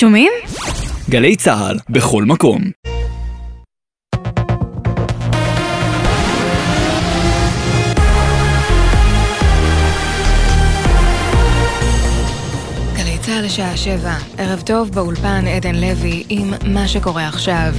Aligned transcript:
שומעים? 0.00 0.32
גלי 1.10 1.36
צה"ל, 1.36 1.78
בכל 1.90 2.24
מקום. 2.24 2.62
גלי 12.96 13.18
צה"ל 13.20 13.44
לשעה 13.44 13.76
שבע, 13.76 14.14
ערב 14.38 14.62
טוב 14.66 14.90
באולפן 14.90 15.44
עדן 15.46 15.74
לוי 15.74 16.24
עם 16.28 16.52
מה 16.66 16.88
שקורה 16.88 17.28
עכשיו. 17.28 17.72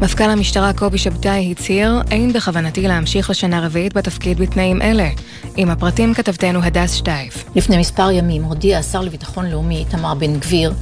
מפכ"ל 0.00 0.24
המשטרה 0.24 0.72
קובי 0.72 0.98
שבתאי 0.98 1.52
הצהיר, 1.52 1.92
אין 2.10 2.32
בכוונתי 2.32 2.82
להמשיך 2.82 3.30
לשנה 3.30 3.66
רביעית 3.66 3.94
בתפקיד 3.94 4.38
בתנאים 4.38 4.82
אלה. 4.82 5.08
עם 5.56 5.70
הפרטים 5.70 6.14
כתבתנו 6.14 6.62
הדס 6.62 6.92
שטייף. 6.92 7.44
לפני 7.54 7.78
מספר 7.78 8.10
ימים 8.10 8.42
הודיע 8.42 8.78
השר 8.78 9.00
לביטחון 9.00 9.46
לאומי 9.46 9.76
איתמר 9.76 10.14
בן 10.14 10.38
גביר 10.38 10.72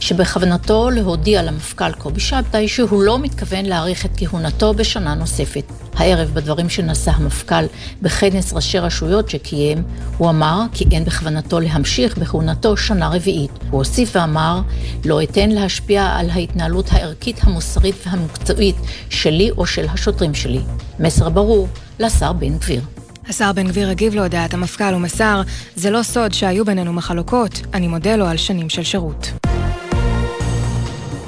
שבכוונתו 0.00 0.90
להודיע 0.90 1.42
למפכ"ל 1.42 1.92
קובי 1.92 2.20
שבתאי 2.20 2.68
שהוא 2.68 3.02
לא 3.02 3.18
מתכוון 3.18 3.64
להאריך 3.66 4.06
את 4.06 4.10
כהונתו 4.16 4.74
בשנה 4.74 5.14
נוספת. 5.14 5.64
הערב, 5.94 6.30
בדברים 6.34 6.68
שנשא 6.68 7.10
המפכ"ל 7.14 7.64
בכנס 8.02 8.52
ראשי 8.52 8.78
רשויות 8.78 9.30
שקיים, 9.30 9.82
הוא 10.18 10.30
אמר 10.30 10.62
כי 10.72 10.84
אין 10.92 11.04
בכוונתו 11.04 11.60
להמשיך 11.60 12.18
בכהונתו 12.18 12.76
שנה 12.76 13.08
רביעית. 13.08 13.50
הוא 13.70 13.78
הוסיף 13.78 14.16
ואמר, 14.16 14.60
לא 15.04 15.22
אתן 15.22 15.50
להשפיע 15.50 16.06
על 16.06 16.30
ההתנהלות 16.30 16.86
הערכית, 16.92 17.36
המוסרית 17.42 17.94
והמקצועית 18.06 18.76
שלי 19.10 19.50
או 19.50 19.66
של 19.66 19.86
השוטרים 19.88 20.34
שלי. 20.34 20.60
מסר 20.98 21.28
ברור 21.28 21.68
לשר 21.98 22.32
בן 22.32 22.58
גביר. 22.58 22.80
השר 23.28 23.52
בן 23.52 23.68
גביר 23.68 23.90
הגיב 23.90 24.14
להודעת 24.14 24.54
המפכ"ל 24.54 24.94
ומסר, 24.94 25.42
זה 25.76 25.90
לא 25.90 26.02
סוד 26.02 26.32
שהיו 26.32 26.64
בינינו 26.64 26.92
מחלוקות, 26.92 27.60
אני 27.74 27.88
מודה 27.88 28.16
לו 28.16 28.26
על 28.26 28.36
שנים 28.36 28.68
של 28.68 28.82
שירות. 28.82 29.39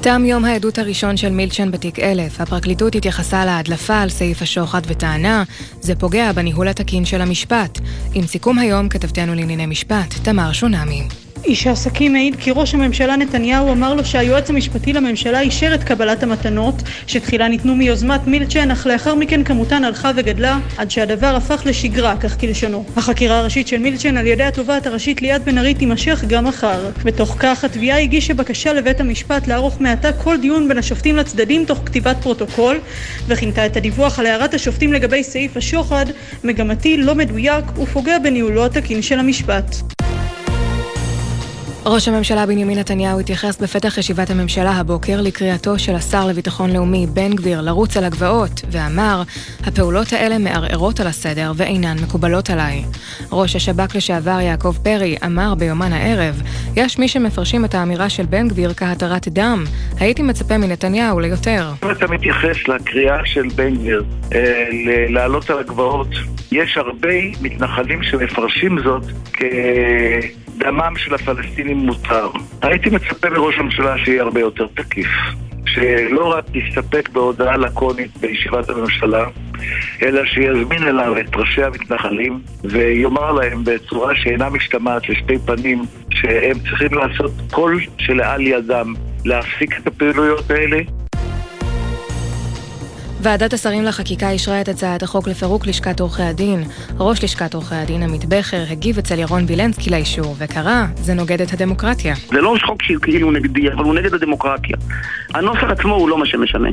תם 0.02 0.24
יום 0.24 0.44
העדות 0.44 0.78
הראשון 0.78 1.16
של 1.16 1.28
מילצ'ן 1.28 1.70
בתיק 1.70 1.98
1000. 1.98 2.40
הפרקליטות 2.40 2.94
התייחסה 2.94 3.44
להדלפה 3.44 4.00
על 4.00 4.08
סעיף 4.08 4.42
השוחד 4.42 4.80
וטענה, 4.86 5.44
זה 5.80 5.94
פוגע 5.94 6.32
בניהול 6.32 6.68
התקין 6.68 7.04
של 7.04 7.20
המשפט. 7.20 7.78
עם 8.14 8.26
סיכום 8.26 8.58
היום, 8.58 8.88
כתבתנו 8.88 9.34
לענייני 9.34 9.66
משפט, 9.66 10.14
תמר 10.22 10.52
שונמי. 10.52 11.02
איש 11.44 11.66
העסקים 11.66 12.16
העיד 12.16 12.36
כי 12.36 12.50
ראש 12.54 12.74
הממשלה 12.74 13.16
נתניהו 13.16 13.72
אמר 13.72 13.94
לו 13.94 14.04
שהיועץ 14.04 14.50
המשפטי 14.50 14.92
לממשלה 14.92 15.40
אישר 15.40 15.74
את 15.74 15.84
קבלת 15.84 16.22
המתנות 16.22 16.82
שתחילה 17.06 17.48
ניתנו 17.48 17.74
מיוזמת 17.74 18.26
מילצ'ן 18.26 18.70
אך 18.70 18.86
לאחר 18.86 19.14
מכן 19.14 19.44
כמותן 19.44 19.84
הלכה 19.84 20.10
וגדלה 20.16 20.58
עד 20.78 20.90
שהדבר 20.90 21.26
הפך 21.26 21.62
לשגרה, 21.66 22.16
כך 22.16 22.40
כלשונו. 22.40 22.84
החקירה 22.96 23.38
הראשית 23.38 23.68
של 23.68 23.78
מילצ'ן 23.78 24.16
על 24.16 24.26
ידי 24.26 24.42
התובעת 24.42 24.86
הראשית 24.86 25.22
ליאת 25.22 25.44
בן 25.44 25.58
ארי 25.58 25.74
תימשך 25.74 26.24
גם 26.26 26.44
מחר. 26.44 26.90
בתוך 27.04 27.36
כך 27.38 27.64
התביעה 27.64 28.00
הגישה 28.00 28.34
בקשה 28.34 28.72
לבית 28.72 29.00
המשפט 29.00 29.46
לערוך 29.46 29.80
מעתה 29.80 30.12
כל 30.12 30.36
דיון 30.40 30.68
בין 30.68 30.78
השופטים 30.78 31.16
לצדדים 31.16 31.64
תוך 31.64 31.78
כתיבת 31.86 32.16
פרוטוקול 32.22 32.78
וכינתה 33.26 33.66
את 33.66 33.76
הדיווח 33.76 34.18
על 34.18 34.26
הערת 34.26 34.54
השופטים 34.54 34.92
לגבי 34.92 35.24
סעיף 35.24 35.56
השוחד 35.56 36.06
מגמתי, 36.44 36.96
לא 36.96 37.14
מדויק 37.14 37.64
ופוגע 37.78 38.18
בניהולו 38.18 38.64
התקין 38.64 39.02
של 39.02 39.18
המשפט. 39.18 40.01
ראש 41.86 42.08
הממשלה 42.08 42.46
בנימין 42.46 42.78
נתניהו 42.78 43.20
התייחס 43.20 43.62
בפתח 43.62 43.98
ישיבת 43.98 44.30
הממשלה 44.30 44.70
הבוקר 44.70 45.20
לקריאתו 45.20 45.78
של 45.78 45.94
השר 45.94 46.26
לביטחון 46.26 46.70
לאומי 46.70 47.06
בן 47.06 47.34
גביר 47.34 47.60
לרוץ 47.60 47.96
על 47.96 48.04
הגבעות, 48.04 48.60
ואמר, 48.70 49.22
הפעולות 49.66 50.12
האלה 50.12 50.38
מערערות 50.38 51.00
על 51.00 51.06
הסדר 51.06 51.52
ואינן 51.56 51.96
מקובלות 52.02 52.50
עליי. 52.50 52.84
ראש 53.32 53.56
השב"כ 53.56 53.96
לשעבר 53.96 54.40
יעקב 54.40 54.74
פרי 54.82 55.16
אמר 55.26 55.54
ביומן 55.54 55.92
הערב, 55.92 56.42
יש 56.76 56.98
מי 56.98 57.08
שמפרשים 57.08 57.64
את 57.64 57.74
האמירה 57.74 58.08
של 58.08 58.26
בן 58.26 58.48
גביר 58.48 58.74
כהתרת 58.74 59.28
דם. 59.28 59.64
הייתי 60.00 60.22
מצפה 60.22 60.58
מנתניהו 60.58 61.20
ליותר. 61.20 61.70
אם 61.84 61.90
אתה 61.90 62.06
מתייחס 62.06 62.68
לקריאה 62.68 63.18
של 63.24 63.48
בן 63.54 63.74
גביר 63.74 64.04
אה, 64.34 64.68
לעלות 65.08 65.50
על 65.50 65.58
הגבעות, 65.58 66.08
יש 66.52 66.76
הרבה 66.76 67.14
מתנחלים 67.40 68.02
שמפרשים 68.02 68.78
זאת 68.84 69.04
כ... 69.32 69.42
דמם 70.56 70.92
של 70.96 71.14
הפלסטינים 71.14 71.76
מותר. 71.76 72.28
הייתי 72.62 72.90
מצפה 72.90 73.30
מראש 73.30 73.58
הממשלה 73.58 73.98
שיהיה 73.98 74.22
הרבה 74.22 74.40
יותר 74.40 74.66
תקיף. 74.74 75.08
שלא 75.66 76.34
רק 76.34 76.44
יסתפק 76.54 77.08
בהודעה 77.08 77.56
לקונית 77.56 78.16
בישיבת 78.16 78.68
הממשלה, 78.68 79.24
אלא 80.02 80.24
שיזמין 80.24 80.82
אליו 80.82 81.18
את 81.20 81.36
ראשי 81.36 81.62
המתנחלים 81.64 82.40
ויאמר 82.64 83.32
להם 83.32 83.64
בצורה 83.64 84.14
שאינה 84.14 84.50
משתמעת 84.50 85.08
לשתי 85.08 85.38
פנים 85.38 85.82
שהם 86.10 86.58
צריכים 86.58 86.94
לעשות 86.94 87.30
כל 87.50 87.76
שלאל 87.98 88.40
ידם 88.40 88.94
להפסיק 89.24 89.78
את 89.78 89.86
הפעילויות 89.86 90.50
האלה 90.50 90.78
ועדת 93.22 93.52
השרים 93.52 93.84
לחקיקה 93.84 94.30
אישרה 94.30 94.60
את 94.60 94.68
הצעת 94.68 95.02
החוק 95.02 95.28
לפירוק 95.28 95.66
לשכת 95.66 96.00
עורכי 96.00 96.22
הדין. 96.22 96.64
ראש 96.98 97.24
לשכת 97.24 97.54
עורכי 97.54 97.74
הדין 97.74 98.02
עמית 98.02 98.24
בכר 98.24 98.62
הגיב 98.70 98.98
אצל 98.98 99.18
ירון 99.18 99.44
וילנסקי 99.46 99.90
לאישור, 99.90 100.34
וקרא, 100.38 100.84
זה 100.96 101.14
נוגד 101.14 101.40
את 101.40 101.52
הדמוקרטיה. 101.52 102.14
זה 102.32 102.40
לא 102.40 102.54
חוק 102.66 102.82
שכאילו 102.82 103.30
נגדי, 103.30 103.72
אבל 103.72 103.84
הוא 103.84 103.94
נגד 103.94 104.14
הדמוקרטיה. 104.14 104.76
הנוסח 105.34 105.64
עצמו 105.64 105.94
הוא 105.94 106.08
לא 106.08 106.18
מה 106.18 106.26
שמשנה. 106.26 106.68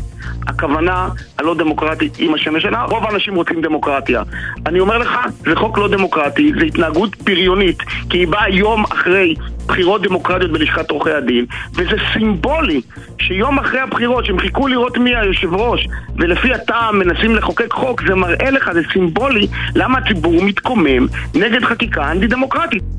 הכוונה 0.48 1.10
הלא 1.40 1.56
דמוקרטית 1.56 2.16
היא 2.16 2.30
מה 2.30 2.38
שמשנה. 2.38 2.84
רוב 2.84 3.04
האנשים 3.04 3.36
רוצים 3.36 3.62
דמוקרטיה. 3.62 4.24
אני 4.66 4.80
אומר 4.80 4.98
לך, 4.98 5.10
זה 5.40 5.56
חוק 5.56 5.78
לא 5.78 5.88
דמוקרטי, 5.88 6.52
זה 6.60 6.66
התנהגות 6.66 7.16
פריונית, 7.16 7.78
כי 8.10 8.18
היא 8.18 8.28
באה 8.28 8.50
יום 8.50 8.84
אחרי 8.84 9.36
בחירות 9.70 10.02
דמוקרטיות 10.02 10.52
בלשכת 10.52 10.92
עורכי 10.92 11.12
הדין, 11.12 11.46
וזה 11.74 11.96
סימבולי 12.14 12.82
שיום 13.22 13.60
אחרי 13.60 13.80
הבחירות, 13.80 14.26
שהם 14.26 14.40
חיכו 14.40 14.68
לראות 14.68 14.98
מי 14.98 15.16
היושב 15.16 15.54
ראש, 15.54 15.88
ולפי 16.16 16.54
הטעם 16.54 17.00
מנסים 17.00 17.36
לחוקק 17.36 17.74
חוק, 17.74 18.02
זה 18.08 18.16
מראה 18.16 18.52
לך, 18.52 18.72
זה 18.74 18.82
סימבולי, 18.94 19.48
למה 19.76 19.98
הציבור 19.98 20.44
מתקומם 20.44 21.08
נגד 21.36 21.64
חקיקה 21.64 22.12
אנטי 22.12 22.28
דמוקרטית. 22.28 22.99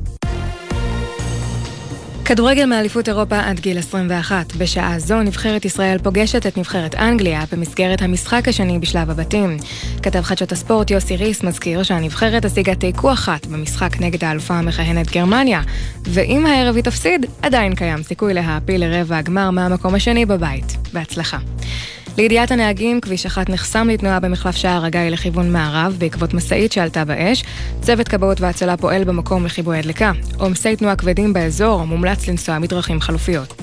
כדורגל 2.25 2.65
מאליפות 2.65 3.07
אירופה 3.07 3.39
עד 3.39 3.59
גיל 3.59 3.77
21. 3.77 4.55
בשעה 4.55 4.99
זו 4.99 5.21
נבחרת 5.21 5.65
ישראל 5.65 5.97
פוגשת 5.97 6.47
את 6.47 6.57
נבחרת 6.57 6.95
אנגליה 6.95 7.43
במסגרת 7.51 8.01
המשחק 8.01 8.47
השני 8.47 8.79
בשלב 8.79 9.09
הבתים. 9.09 9.57
כתב 10.03 10.21
חדשות 10.21 10.51
הספורט 10.51 10.91
יוסי 10.91 11.15
ריס 11.15 11.43
מזכיר 11.43 11.83
שהנבחרת 11.83 12.45
השיגה 12.45 12.75
תיקו 12.75 13.13
אחת 13.13 13.45
במשחק 13.45 13.99
נגד 13.99 14.23
האלופה 14.23 14.53
המכהנת 14.53 15.11
גרמניה, 15.11 15.61
ואם 16.03 16.45
הערב 16.45 16.75
היא 16.75 16.83
תפסיד, 16.83 17.25
עדיין 17.41 17.75
קיים 17.75 18.03
סיכוי 18.03 18.33
להעפיל 18.33 18.85
לרבע 18.85 19.17
הגמר 19.17 19.49
מהמקום 19.49 19.95
השני 19.95 20.25
בבית. 20.25 20.77
בהצלחה. 20.93 21.37
לידיעת 22.17 22.51
הנהגים, 22.51 23.01
כביש 23.01 23.25
אחת 23.25 23.49
נחסם 23.49 23.87
לתנועה 23.89 24.19
במחלף 24.19 24.55
שער 24.55 24.85
הגיא 24.85 25.01
לכיוון 25.01 25.53
מערב 25.53 25.95
בעקבות 25.97 26.33
משאית 26.33 26.71
שעלתה 26.71 27.05
באש. 27.05 27.43
צוות 27.81 28.07
כבאות 28.07 28.41
והצלה 28.41 28.77
פועל 28.77 29.03
במקום 29.03 29.45
לכיבוי 29.45 29.77
הדלקה. 29.77 30.11
עומסי 30.37 30.75
תנועה 30.75 30.95
כבדים 30.95 31.33
באזור, 31.33 31.85
מומלץ 31.85 32.27
לנסוע 32.27 32.59
מדרכים 32.59 33.01
חלופיות. 33.01 33.61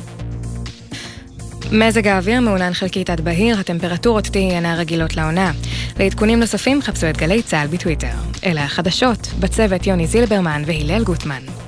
מזג 1.73 2.07
האוויר 2.07 2.41
מעונן 2.41 2.73
חלקית 2.73 3.11
עד 3.11 3.21
בהיר, 3.21 3.61
הטמפרטורות 3.61 4.25
תהיינה 4.25 4.75
רגילות 4.75 5.17
לעונה. 5.17 5.53
לעדכונים 5.99 6.41
נוספים 6.41 6.83
חפשו 6.83 7.11
את 7.11 7.17
גלי 7.17 7.43
צה"ל 7.43 7.67
בטוויטר. 7.67 8.15
אלה 8.45 8.65
החדשות, 8.65 9.29
בצוות 9.41 9.87
יוני 9.87 10.07
זילברמן 10.07 10.63
והלל 10.67 11.05
גוטמן. 11.05 11.68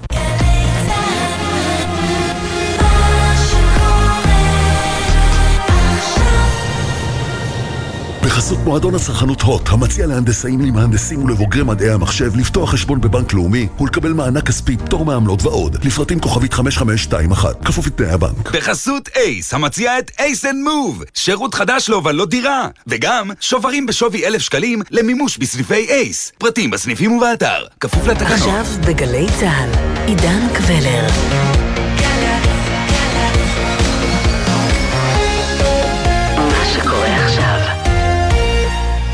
בחסות 8.40 8.58
מועדון 8.58 8.94
הצרכנות 8.94 9.42
הוט, 9.42 9.68
המציע 9.68 10.06
להנדסאים, 10.06 10.60
למהנדסים 10.60 11.24
ולבוגרי 11.24 11.62
מדעי 11.62 11.90
המחשב 11.90 12.36
לפתוח 12.36 12.70
חשבון 12.70 13.00
בבנק 13.00 13.32
לאומי 13.32 13.66
ולקבל 13.80 14.12
מענק 14.12 14.46
כספי, 14.46 14.76
פטור 14.76 15.04
מעמלות 15.04 15.42
ועוד. 15.42 15.84
לפרטים 15.84 16.20
כוכבית 16.20 16.52
5521, 16.52 17.64
כפוף 17.64 17.86
לתנאי 17.86 18.10
הבנק. 18.10 18.50
בחסות 18.52 19.08
אייס, 19.16 19.54
המציע 19.54 19.98
את 19.98 20.10
ACE 20.18 20.44
and 20.44 20.64
Move, 20.64 21.02
שירות 21.14 21.54
חדש 21.54 21.88
להובלות 21.88 22.30
דירה, 22.30 22.68
וגם 22.86 23.30
שוברים 23.40 23.86
בשווי 23.86 24.26
אלף 24.26 24.42
שקלים 24.42 24.82
למימוש 24.90 25.38
בסניפי 25.38 25.86
אייס. 25.88 26.32
פרטים 26.38 26.70
בסניפים 26.70 27.12
ובאתר, 27.12 27.64
כפוף 27.80 28.06
לתקנות. 28.06 28.32
עכשיו 28.32 28.64
בגלי 28.86 29.26
צה"ל, 29.40 29.70
עידן 30.06 30.48
קבלר. 30.54 31.49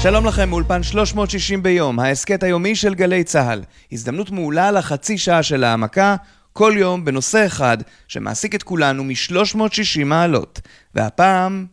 שלום 0.06 0.26
לכם 0.26 0.48
מאולפן 0.48 0.82
360 0.82 1.62
ביום, 1.62 2.00
ההסכת 2.00 2.42
היומי 2.42 2.76
של 2.76 2.94
גלי 2.94 3.24
צה"ל. 3.24 3.62
הזדמנות 3.92 4.30
מעולה 4.30 4.70
לחצי 4.70 5.18
שעה 5.18 5.42
של 5.42 5.64
העמקה, 5.64 6.16
כל 6.52 6.72
יום 6.76 7.04
בנושא 7.04 7.46
אחד 7.46 7.78
שמעסיק 8.08 8.54
את 8.54 8.62
כולנו 8.62 9.04
מ-360 9.04 10.04
מעלות. 10.04 10.60
והפעם... 10.94 11.66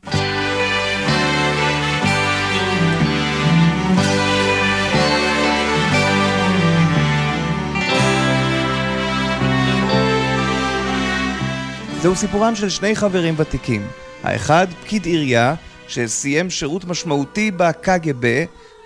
זהו 12.02 12.16
סיפורם 12.16 12.56
של 12.56 12.70
שני 12.70 12.96
חברים 12.96 13.34
ותיקים. 13.38 13.88
האחד, 14.24 14.68
פקיד 14.84 15.06
עירייה, 15.06 15.56
שסיים 15.88 16.50
שירות 16.50 16.86
משמעותי 16.86 17.52
בקג"ב, 17.52 18.44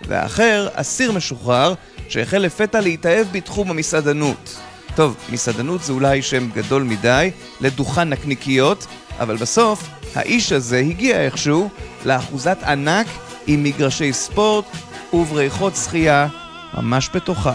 והאחר, 0.08 0.68
אסיר 0.74 1.12
משוחרר, 1.12 1.74
שהחל 2.10 2.38
לפתע 2.38 2.82
להתאהב 2.82 3.28
בתחום 3.32 3.70
המסעדנות. 3.70 4.58
טוב, 4.96 5.16
מסעדנות 5.30 5.84
זה 5.84 5.94
אולי 5.94 6.22
שם 6.22 6.50
גדול 6.54 6.84
מדי 6.84 7.32
לדוכן 7.62 8.10
נקניקיות, 8.10 8.88
אבל 9.20 9.38
בסוף 9.38 9.90
האיש 10.16 10.52
הזה 10.52 10.78
הגיע 10.78 11.22
איכשהו 11.22 11.70
לאחוזת 12.06 12.58
ענק 12.64 13.08
עם 13.48 13.64
מגרשי 13.64 14.14
ספורט 14.14 14.66
ובריכות 15.14 15.76
שחייה 15.76 16.28
ממש 16.74 17.10
בתוכה. 17.14 17.54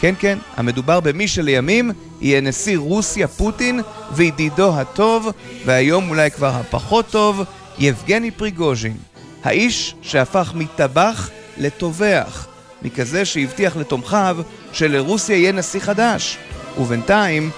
כן, 0.00 0.14
כן, 0.18 0.38
המדובר 0.56 1.00
במי 1.00 1.28
שלימים 1.28 1.90
יהיה 2.20 2.40
נשיא 2.40 2.78
רוסיה 2.78 3.28
פוטין 3.28 3.80
וידידו 4.12 4.80
הטוב, 4.80 5.28
והיום 5.64 6.08
אולי 6.10 6.30
כבר 6.30 6.48
הפחות 6.48 7.06
טוב, 7.10 7.44
יבגני 7.78 8.30
פריגוז'ין. 8.30 8.96
האיש 9.44 9.94
שהפך 10.02 10.52
מטבח 10.54 11.30
לטובח, 11.58 12.46
מכזה 12.82 13.24
שהבטיח 13.24 13.76
לתומכיו 13.76 14.36
שלרוסיה 14.72 15.36
יהיה 15.36 15.52
נשיא 15.52 15.80
חדש. 15.80 16.38
ובינתיים, 16.78 17.50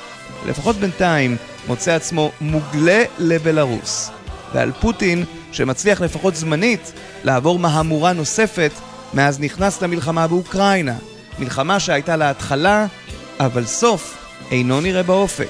לפחות 0.46 0.76
בינתיים, 0.76 1.36
מוצא 1.68 1.92
עצמו 1.92 2.30
מוגלה 2.40 3.02
לבלארוס. 3.18 4.10
ועל 4.54 4.72
פוטין, 4.80 5.24
שמצליח 5.52 6.00
לפחות 6.00 6.34
זמנית 6.36 6.92
לעבור 7.24 7.58
מהמורה 7.58 8.12
נוספת 8.12 8.70
מאז 9.14 9.40
נכנס 9.40 9.82
למלחמה 9.82 10.26
באוקראינה. 10.26 10.94
מלחמה 11.38 11.80
שהייתה 11.80 12.16
לה 12.16 12.30
התחלה, 12.30 12.86
אבל 13.40 13.64
סוף 13.64 14.18
אינו 14.50 14.80
נראה 14.80 15.02
באופק. 15.02 15.48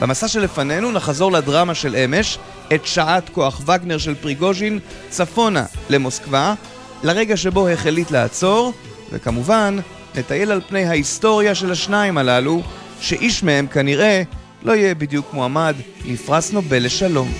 במסע 0.00 0.28
שלפנינו 0.28 0.92
נחזור 0.92 1.32
לדרמה 1.32 1.74
של 1.74 1.96
אמש, 1.96 2.38
את 2.74 2.86
שעת 2.86 3.28
כוח 3.28 3.60
וגנר 3.66 3.98
של 3.98 4.14
פריגוז'ין, 4.14 4.78
צפונה 5.08 5.64
למוסקבה, 5.90 6.54
לרגע 7.02 7.36
שבו 7.36 7.68
החליט 7.68 8.10
לעצור, 8.10 8.72
וכמובן, 9.12 9.76
נטייל 10.14 10.52
על 10.52 10.60
פני 10.68 10.84
ההיסטוריה 10.84 11.54
של 11.54 11.72
השניים 11.72 12.18
הללו, 12.18 12.62
שאיש 13.00 13.42
מהם 13.42 13.66
כנראה 13.66 14.22
לא 14.62 14.72
יהיה 14.72 14.94
בדיוק 14.94 15.34
מועמד 15.34 15.74
לפרס 16.04 16.52
נובל 16.52 16.84
לשלום. 16.84 17.32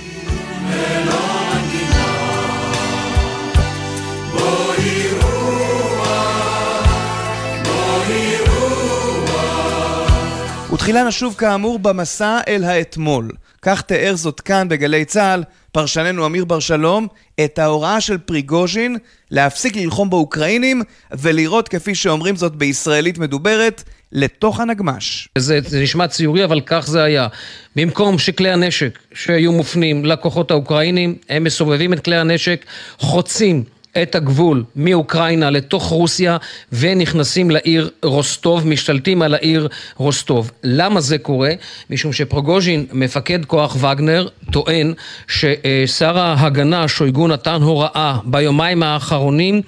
ותחילה 10.73 11.05
נשוב 11.05 11.35
כאמור 11.39 11.79
במסע 11.79 12.39
אל 12.49 12.65
האתמול. 12.65 13.31
כך 13.71 13.83
תיאר 13.83 14.17
זאת 14.17 14.41
כאן 14.41 14.69
בגלי 14.69 15.05
צה"ל 15.05 15.45
פרשננו 15.73 16.27
אמיר 16.27 16.45
בר 16.45 16.61
שלום 16.61 17.07
את 17.45 17.59
ההוראה 17.59 18.01
של 18.01 18.19
פריגוז'ין 18.19 18.97
להפסיק 19.31 19.77
ללחום 19.77 20.11
באוקראינים 20.11 20.83
ולראות 21.19 21.69
כפי 21.69 21.95
שאומרים 21.95 22.37
זאת 22.37 22.57
בישראלית 22.57 23.19
מדוברת 23.19 23.83
לתוך 24.13 24.61
הנגמש. 24.61 25.29
זה, 25.39 25.59
זה 25.67 25.83
נשמע 25.83 26.09
ציורי 26.09 26.45
אבל 26.45 26.61
כך 26.67 26.87
זה 26.87 27.03
היה. 27.03 27.29
במקום 27.77 28.19
שכלי 28.19 28.51
הנשק 28.51 28.99
שהיו 29.15 29.53
מופנים 29.53 30.05
לכוחות 30.05 30.51
האוקראינים 30.51 31.17
הם 31.29 31.45
מסובבים 31.45 31.93
את 31.93 32.01
כלי 32.01 32.17
הנשק 32.17 32.65
חוצים 32.99 33.65
את 34.03 34.15
הגבול 34.15 34.65
מאוקראינה 34.77 35.51
לתוך 35.51 35.85
רוסיה 35.85 36.37
ונכנסים 36.73 37.51
לעיר 37.51 37.91
רוסטוב, 38.03 38.67
משתלטים 38.67 39.23
על 39.23 39.35
העיר 39.35 39.69
רוסטוב. 39.97 40.51
למה 40.65 41.01
זה 41.01 41.19
קורה? 41.19 41.53
משום 41.91 42.13
שפרוגוז'ין, 42.13 42.87
מפקד 42.93 43.45
כוח 43.45 43.77
וגנר, 43.85 44.29
טוען 44.53 44.95
ששר 45.29 46.19
ההגנה 46.19 46.89
שויגו 46.89 47.29
נתן 47.29 47.63
הוראה 47.63 48.19
ביומיים 48.25 48.83
האחרונים 48.83 49.63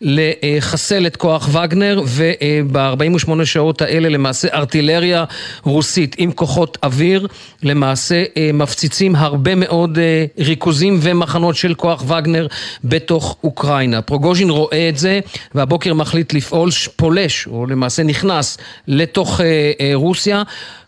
לחסל 0.00 1.06
את 1.06 1.16
כוח 1.16 1.48
וגנר 1.52 2.02
וב-48 2.06 3.44
שעות 3.44 3.82
האלה 3.82 4.08
למעשה 4.08 4.48
ארטילריה 4.52 5.24
רוסית 5.62 6.16
עם 6.18 6.32
כוחות 6.32 6.78
אוויר 6.82 7.26
למעשה 7.62 8.24
אה, 8.36 8.50
מפציצים 8.54 9.16
הרבה 9.16 9.54
מאוד 9.54 9.98
אה, 9.98 10.24
ריכוזים 10.38 10.98
ומחנות 11.02 11.56
של 11.56 11.74
כוח 11.74 12.04
וגנר 12.08 12.46
בתוך 12.84 13.36
אוקראינה. 13.44 14.02
פרוגוז'ין 14.02 14.50
רואה 14.50 14.88
את 14.88 14.98
זה 14.98 15.20
והבוקר 15.54 15.94
מחליט 15.94 16.32
לפעול, 16.32 16.70
פולש 16.96 17.46
או 17.46 17.66
למעשה 17.66 18.02
נכנס 18.02 18.58
לתוך 18.88 19.40
אה, 19.40 19.90
רוסיה, 19.94 20.42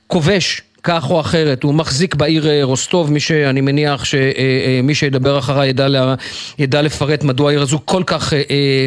כובש 0.06 0.62
כך 0.86 1.10
או 1.10 1.20
אחרת, 1.20 1.62
הוא 1.62 1.74
מחזיק 1.74 2.14
בעיר 2.14 2.48
אה, 2.48 2.60
רוסטוב, 2.62 3.12
מי 3.12 3.20
שאני 3.20 3.60
מניח 3.60 4.04
שמי 4.04 4.18
אה, 4.18 4.88
אה, 4.88 4.94
שידבר 4.94 5.38
אחריי 5.38 5.68
ידע, 5.68 6.14
ידע 6.58 6.82
לפרט 6.82 7.24
מדוע 7.24 7.50
העיר 7.50 7.62
הזו 7.62 7.80
כל 7.84 8.02
כך 8.06 8.32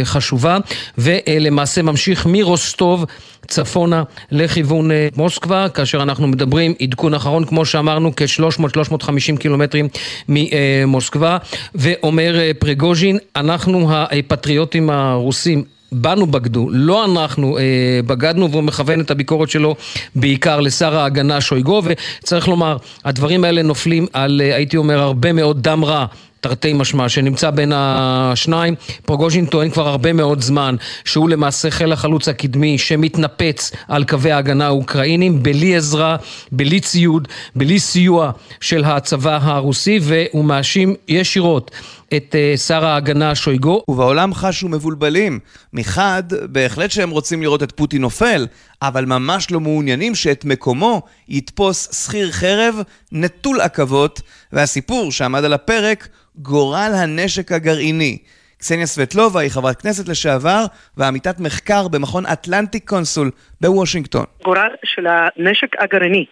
חשובה, 0.04 0.58
ולמעשה 0.98 1.82
ממשיך 1.82 2.26
מרוסטוב 2.26 3.06
צפונה 3.48 4.04
לכיוון 4.32 4.92
מוסקבה, 5.16 5.70
כאשר 5.70 6.04
אנחנו 6.04 6.28
מדברים, 6.28 6.74
עדכון 6.82 7.14
אחרון, 7.14 7.46
כמו 7.46 7.66
שאמרנו, 7.66 8.12
כ-300-350 8.16 9.38
קילומטרים 9.40 9.88
ממוסקבה, 10.30 11.38
ואומר 11.76 12.40
פריגוז'ין, 12.60 13.18
אנחנו 13.36 13.88
הפטריוטים 13.92 14.90
הרוסים 14.90 15.79
בנו 15.92 16.28
בגדו, 16.28 16.68
לא 16.72 17.06
אנחנו 17.06 17.58
אה, 17.58 17.64
בגדנו, 18.06 18.52
והוא 18.52 18.64
מכוון 18.64 19.02
את 19.02 19.12
הביקורת 19.12 19.50
שלו 19.50 19.76
בעיקר 20.16 20.60
לשר 20.60 20.98
ההגנה 20.98 21.42
שויגו, 21.42 21.82
וצריך 21.86 22.48
לומר, 22.48 22.78
הדברים 23.06 23.44
האלה 23.44 23.62
נופלים 23.62 24.08
על, 24.14 24.42
אה, 24.44 24.56
הייתי 24.56 24.78
אומר, 24.78 25.00
הרבה 25.00 25.34
מאוד 25.34 25.64
דם 25.64 25.86
רע. 25.86 26.06
תרתי 26.42 26.74
משמע, 26.74 27.10
שנמצא 27.10 27.50
בין 27.50 27.72
השניים. 27.76 28.76
פרוגוז'ין 29.06 29.46
טוען 29.46 29.70
כבר 29.70 29.88
הרבה 29.88 30.14
מאוד 30.14 30.42
זמן 30.42 30.76
שהוא 31.06 31.30
למעשה 31.30 31.72
חיל 31.72 31.92
החלוץ 31.92 32.28
הקדמי 32.28 32.78
שמתנפץ 32.78 33.72
על 33.88 34.04
קווי 34.04 34.32
ההגנה 34.32 34.66
האוקראינים 34.66 35.44
בלי 35.44 35.76
עזרה, 35.76 36.16
בלי 36.52 36.80
ציוד, 36.80 37.28
בלי 37.56 37.80
סיוע 37.80 38.32
של 38.62 38.84
הצבא 38.84 39.40
הרוסי, 39.42 40.00
והוא 40.02 40.46
מאשים 40.46 40.96
ישירות 41.08 41.72
את 42.18 42.36
uh, 42.36 42.58
שר 42.58 42.86
ההגנה 42.86 43.36
שויגו. 43.36 43.84
ובעולם 43.88 44.34
חשו 44.34 44.70
מבולבלים. 44.70 45.40
מחד, 45.74 46.24
בהחלט 46.44 46.92
שהם 46.92 47.10
רוצים 47.10 47.42
לראות 47.42 47.64
את 47.64 47.72
פוטין 47.72 48.02
נופל, 48.02 48.48
אבל 48.82 49.06
ממש 49.06 49.52
לא 49.52 49.60
מעוניינים 49.60 50.16
שאת 50.16 50.46
מקומו 50.46 51.02
יתפוס 51.28 52.06
שכיר 52.06 52.32
חרב 52.32 52.76
נטול 53.12 53.62
עכבות, 53.62 54.22
והסיפור 54.52 55.12
שעמד 55.12 55.46
על 55.46 55.54
הפרק, 55.54 56.08
גורל 56.36 56.92
הנשק 56.96 57.52
הגרעיני. 57.52 58.18
קסניה 58.58 58.86
סבטלובה 58.86 59.40
היא 59.42 59.52
חברת 59.52 59.82
כנסת 59.82 60.08
לשעבר 60.08 60.66
ועמיתת 60.98 61.40
מחקר 61.40 61.88
במכון 61.88 62.26
אטלנטיק 62.26 62.90
קונסול 62.90 63.32
בוושינגטון. 63.62 64.26
גורל 64.44 64.70
של 64.84 65.08
הנשק 65.08 65.82
הגרעיני 65.82 66.26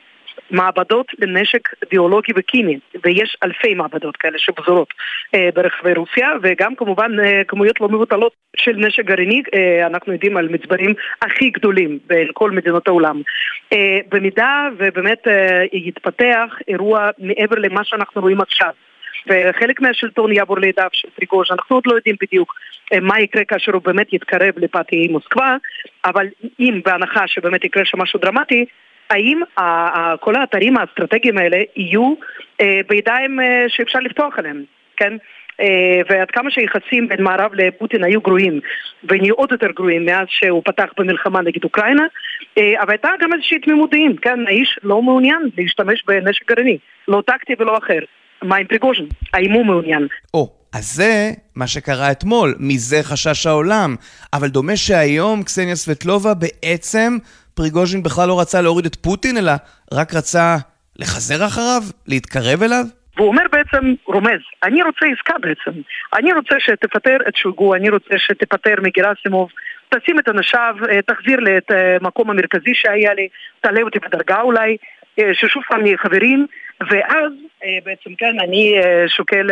מעבדות 0.52 1.08
לנשק 1.20 1.70
ביולוגי 1.92 2.32
וקימי, 2.36 2.80
ויש 3.04 3.38
אלפי 3.44 3.74
מעבדות 3.74 4.18
כאלה 4.18 4.38
שפזורות 4.38 4.94
אה, 5.36 5.50
ברחבי 5.56 5.94
רוסיה, 5.94 6.30
וגם 6.42 6.76
כמובן 6.76 7.20
אה, 7.20 7.42
כמויות 7.48 7.82
לא 7.82 7.90
מבוטלות 7.90 8.34
של 8.58 8.76
נשק 8.78 9.06
גרעיני, 9.06 9.42
אה, 9.54 9.88
אנחנו 9.88 10.14
יודעים 10.14 10.38
על 10.38 10.50
מצברים 10.50 10.94
הכי 11.22 11.50
גדולים 11.50 12.00
בין 12.08 12.28
כל 12.34 12.52
מדינות 12.52 12.88
העולם. 12.88 13.22
אה, 13.74 14.00
במידה 14.12 14.68
ובאמת 14.78 15.28
אה, 15.28 15.64
יתפתח 15.74 16.56
אירוע 16.68 17.10
מעבר 17.20 17.56
למה 17.56 17.84
שאנחנו 17.84 18.22
רואים 18.22 18.42
עכשיו. 18.42 18.72
וחלק 19.28 19.82
מהשלטון 19.82 20.32
יעבור 20.32 20.60
לידיו 20.60 20.88
של 20.92 21.10
פריגוז' 21.16 21.48
אנחנו 21.52 21.76
עוד 21.76 21.84
לא 21.86 21.94
יודעים 21.96 22.16
בדיוק 22.22 22.56
אה, 22.94 23.00
מה 23.00 23.20
יקרה 23.20 23.44
כאשר 23.46 23.74
הוא 23.74 23.82
באמת 23.82 24.14
יתקרב 24.14 24.54
לפאתי 24.58 25.08
מוסקבה, 25.08 25.56
אבל 26.06 26.28
אם 26.60 26.82
בהנחה 26.86 27.28
שבאמת 27.28 27.64
יקרה 27.64 27.86
שם 27.86 28.02
משהו 28.02 28.20
דרמטי, 28.20 28.66
האם 29.10 29.42
כל 30.20 30.36
האתרים 30.36 30.78
האסטרטגיים 30.78 31.38
האלה 31.38 31.58
יהיו 31.76 32.14
אה, 32.62 32.82
בידיים 32.90 33.40
אה, 33.40 33.66
שאפשר 33.68 34.00
לפתוח 34.00 34.40
עליהם, 34.40 34.64
כן? 34.98 35.14
אה, 35.62 36.02
ועד 36.10 36.32
כמה 36.32 36.52
שהיחסים 36.52 37.08
בין 37.08 37.24
מערב 37.24 37.52
לפוטין 37.54 38.04
היו 38.04 38.22
גרועים 38.22 38.60
ונהיו 39.04 39.36
עוד 39.36 39.52
יותר 39.52 39.72
גרועים 39.72 40.06
מאז 40.06 40.28
שהוא 40.30 40.62
פתח 40.66 40.90
במלחמה 40.98 41.42
נגד 41.42 41.64
אוקראינה 41.64 42.04
אבל 42.58 42.92
הייתה 42.92 43.10
גם 43.22 43.34
איזושהי 43.34 43.60
תמימות 43.60 43.92
דעים, 43.92 44.16
כן? 44.16 44.48
האיש 44.48 44.80
לא 44.84 45.02
מעוניין 45.02 45.50
להשתמש 45.58 46.04
בנשק 46.08 46.52
גרעיני, 46.52 46.78
לא 47.08 47.24
טקטי 47.28 47.54
ולא 47.60 47.78
אחר. 47.78 48.00
מה 48.42 48.56
עם 48.56 48.68
פריגוז'ין? 48.68 49.08
האם 49.34 49.52
הוא 49.52 49.66
מעוניין? 49.66 50.08
או, 50.34 50.50
אז 50.74 50.96
זה 50.96 51.32
מה 51.56 51.68
שקרה 51.68 52.12
אתמול, 52.12 52.56
מזה 52.60 53.04
חשש 53.04 53.48
העולם. 53.48 53.96
אבל 54.34 54.48
דומה 54.48 54.76
שהיום 54.76 55.44
קסניה 55.44 55.76
סבטלובה 55.76 56.34
בעצם 56.34 57.18
פריגוז'ין 57.58 58.04
בכלל 58.04 58.28
לא 58.28 58.40
רצה 58.42 58.62
להוריד 58.62 58.86
את 58.86 58.96
פוטין, 58.96 59.38
אלא 59.38 59.52
רק 59.94 60.14
רצה 60.14 60.56
לחזר 61.00 61.46
אחריו? 61.46 61.82
להתקרב 62.08 62.64
אליו? 62.64 62.86
והוא 63.18 63.28
אומר 63.28 63.44
בעצם, 63.52 63.94
רומז, 64.06 64.42
אני 64.64 64.84
רוצה 64.84 65.06
עסקה 65.06 65.34
בעצם. 65.42 65.82
אני 66.14 66.34
רוצה 66.34 66.56
שתפטר 66.60 67.18
את 67.28 67.36
שוגו, 67.36 67.76
אני 67.76 67.90
רוצה 67.90 68.18
שתפטר 68.18 68.76
מגרסימוב, 68.82 69.50
תשים 69.90 70.20
את 70.20 70.30
אנשיו, 70.30 70.76
אה, 70.90 71.02
תחזיר 71.02 71.40
לי 71.40 71.58
את 71.58 71.72
המקום 72.02 72.28
אה, 72.28 72.34
המרכזי 72.34 72.74
שהיה 72.74 73.14
לי, 73.14 73.28
תעלה 73.62 73.82
אותי 73.82 74.00
בדרגה 74.00 74.42
אולי. 74.42 74.78
ששוב 75.34 75.64
פעם 75.70 75.82
נהיה 75.82 75.98
חברים, 75.98 76.46
ואז 76.92 77.32
בעצם 77.86 78.16
כן, 78.18 78.36
אני 78.44 78.74
שוקל 79.08 79.48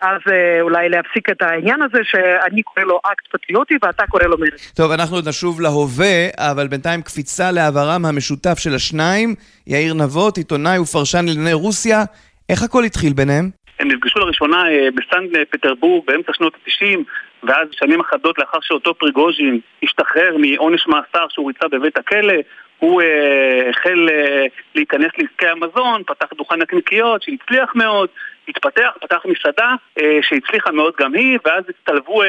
אז 0.00 0.20
אולי 0.60 0.88
להפסיק 0.88 1.30
את 1.30 1.42
העניין 1.42 1.82
הזה 1.82 1.98
שאני 2.04 2.62
קורא 2.62 2.84
לו 2.86 3.00
אקט 3.04 3.26
פטריוטי 3.32 3.74
ואתה 3.82 4.06
קורא 4.06 4.22
לו 4.22 4.38
מרד. 4.38 4.50
טוב, 4.74 4.90
אנחנו 4.90 5.16
עוד 5.16 5.28
נשוב 5.28 5.60
להווה, 5.60 6.28
אבל 6.38 6.68
בינתיים 6.68 7.02
קפיצה 7.02 7.50
לעברם 7.50 8.04
המשותף 8.04 8.58
של 8.58 8.74
השניים, 8.74 9.34
יאיר 9.66 9.94
נבות, 9.94 10.36
עיתונאי 10.36 10.78
ופרשן 10.78 11.24
לענייני 11.26 11.52
רוסיה, 11.52 12.04
איך 12.48 12.62
הכל 12.62 12.84
התחיל 12.84 13.12
ביניהם? 13.12 13.50
הם 13.82 13.88
נפגשו 13.88 14.18
לראשונה 14.18 14.64
בסנט 14.94 15.30
פטרבורג 15.50 16.06
באמצע 16.06 16.32
שנות 16.32 16.54
ה-90 16.54 16.98
ואז 17.42 17.68
שנים 17.72 18.00
אחדות 18.00 18.38
לאחר 18.38 18.58
שאותו 18.60 18.94
פריגוז'ין 18.94 19.60
השתחרר 19.82 20.36
מעונש 20.38 20.86
מאסר 20.86 21.26
שהוא 21.28 21.48
ריצה 21.48 21.68
בבית 21.68 21.98
הכלא 21.98 22.34
הוא 22.78 23.02
uh, 23.02 23.04
החל 23.70 24.08
uh, 24.08 24.50
להיכנס 24.74 25.10
לעסקי 25.18 25.46
המזון, 25.46 26.02
פתח 26.06 26.26
דוכן 26.36 26.62
הקניקיות 26.62 27.22
שהצליח 27.22 27.72
מאוד, 27.74 28.08
התפתח, 28.48 28.90
פתח 29.00 29.22
מסעדה 29.24 29.74
uh, 29.98 30.02
שהצליחה 30.22 30.70
מאוד 30.70 30.94
גם 30.98 31.14
היא, 31.14 31.38
ואז 31.44 31.64
הצטלבו 31.68 32.22
uh, 32.22 32.26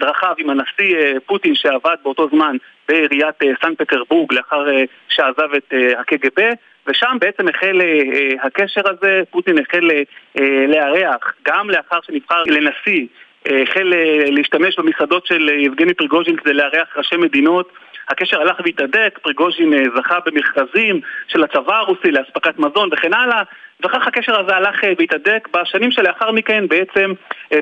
דרכיו 0.00 0.34
עם 0.38 0.50
הנשיא 0.50 0.96
uh, 0.96 1.20
פוטין 1.26 1.54
שעבד 1.54 1.96
באותו 2.02 2.28
זמן 2.28 2.56
בעיריית 2.88 3.42
uh, 3.42 3.46
סן 3.62 3.74
פטרבורג 3.74 4.32
לאחר 4.32 4.66
uh, 4.68 4.72
שעזב 5.08 5.54
את 5.56 5.72
uh, 5.72 5.98
הקג"ב 5.98 6.52
ושם 6.86 7.16
בעצם 7.20 7.48
החל 7.48 7.80
uh, 7.80 8.46
הקשר 8.46 8.82
הזה, 8.90 9.22
פוטין 9.30 9.58
החל 9.58 9.90
uh, 9.90 10.40
לארח, 10.68 11.34
גם 11.46 11.70
לאחר 11.70 11.98
שנבחר 12.06 12.42
לנשיא, 12.46 13.06
uh, 13.48 13.52
החל 13.62 13.92
uh, 13.92 14.30
להשתמש 14.30 14.78
במסעדות 14.78 15.26
של 15.26 15.48
יבגני 15.48 15.94
פריגוז'ין 15.94 16.36
כדי 16.36 16.52
לארח 16.52 16.96
ראשי 16.96 17.16
מדינות 17.16 17.72
הקשר 18.08 18.40
הלך 18.40 18.60
והתהדק, 18.64 19.18
פריגוז'ין 19.22 19.72
זכה 19.96 20.18
במכרזים 20.26 21.00
של 21.28 21.44
הצבא 21.44 21.76
הרוסי 21.76 22.10
לאספקת 22.10 22.58
מזון 22.58 22.88
וכן 22.92 23.14
הלאה 23.14 23.42
וכך 23.80 24.06
הקשר 24.06 24.40
הזה 24.40 24.56
הלך 24.56 24.80
והתהדק. 24.98 25.48
בשנים 25.52 25.90
שלאחר 25.90 26.32
מכן 26.32 26.68
בעצם 26.68 27.12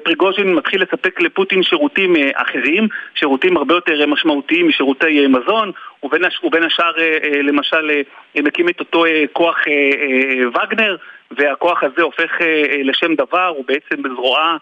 פריגוז'ין 0.04 0.54
מתחיל 0.54 0.82
לספק 0.82 1.20
לפוטין 1.20 1.62
שירותים 1.62 2.14
אחרים, 2.34 2.88
שירותים 3.14 3.56
הרבה 3.56 3.74
יותר 3.74 4.06
משמעותיים 4.06 4.68
משירותי 4.68 5.26
מזון, 5.26 5.72
ובין, 6.02 6.24
הש... 6.24 6.40
ובין 6.44 6.62
השאר 6.62 6.92
למשל 7.42 7.90
מקים 8.34 8.68
את 8.68 8.80
אותו 8.80 9.04
כוח 9.32 9.58
וגנר, 10.48 10.96
והכוח 11.30 11.82
הזה 11.82 12.02
הופך 12.02 12.30
לשם 12.84 13.14
דבר, 13.14 13.46
הוא 13.46 13.64
בעצם 13.68 14.02
בזרועה 14.02 14.56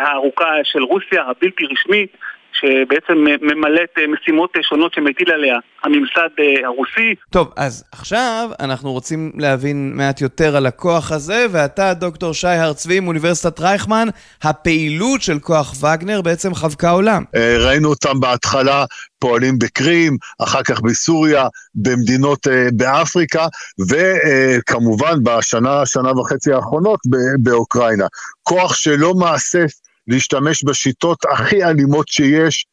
הארוכה 0.00 0.54
של 0.64 0.82
רוסיה, 0.82 1.22
הבלתי 1.22 1.64
רשמית. 1.72 2.16
שבעצם 2.54 3.14
ממלאת 3.42 3.90
משימות 4.08 4.50
שונות 4.62 4.94
שמטיל 4.94 5.30
עליה 5.30 5.58
הממסד 5.84 6.28
הרוסי. 6.64 7.14
טוב, 7.30 7.52
אז 7.56 7.84
עכשיו 7.92 8.50
אנחנו 8.60 8.92
רוצים 8.92 9.32
להבין 9.38 9.92
מעט 9.94 10.20
יותר 10.20 10.56
על 10.56 10.66
הכוח 10.66 11.12
הזה, 11.12 11.46
ואתה, 11.50 11.94
דוקטור 11.94 12.34
שי 12.34 12.46
הר 12.46 12.72
צבי 12.72 13.00
מאוניברסיטת 13.00 13.60
רייכמן, 13.60 14.08
הפעילות 14.42 15.22
של 15.22 15.38
כוח 15.38 15.74
וגנר 15.82 16.20
בעצם 16.22 16.54
חבקה 16.54 16.90
עולם. 16.90 17.24
ראינו 17.58 17.88
אותם 17.88 18.20
בהתחלה 18.20 18.84
פועלים 19.18 19.58
בקרים, 19.58 20.16
אחר 20.38 20.62
כך 20.62 20.80
בסוריה, 20.80 21.46
במדינות 21.74 22.46
באפריקה, 22.72 23.46
וכמובן 23.90 25.14
בשנה, 25.22 25.86
שנה 25.86 26.20
וחצי 26.20 26.52
האחרונות 26.52 27.00
באוקראינה. 27.38 28.06
כוח 28.42 28.74
שלא 28.74 29.14
מאסף 29.14 29.70
להשתמש 30.08 30.64
בשיטות 30.64 31.18
הכי 31.32 31.64
אלימות 31.64 32.08
שיש, 32.08 32.66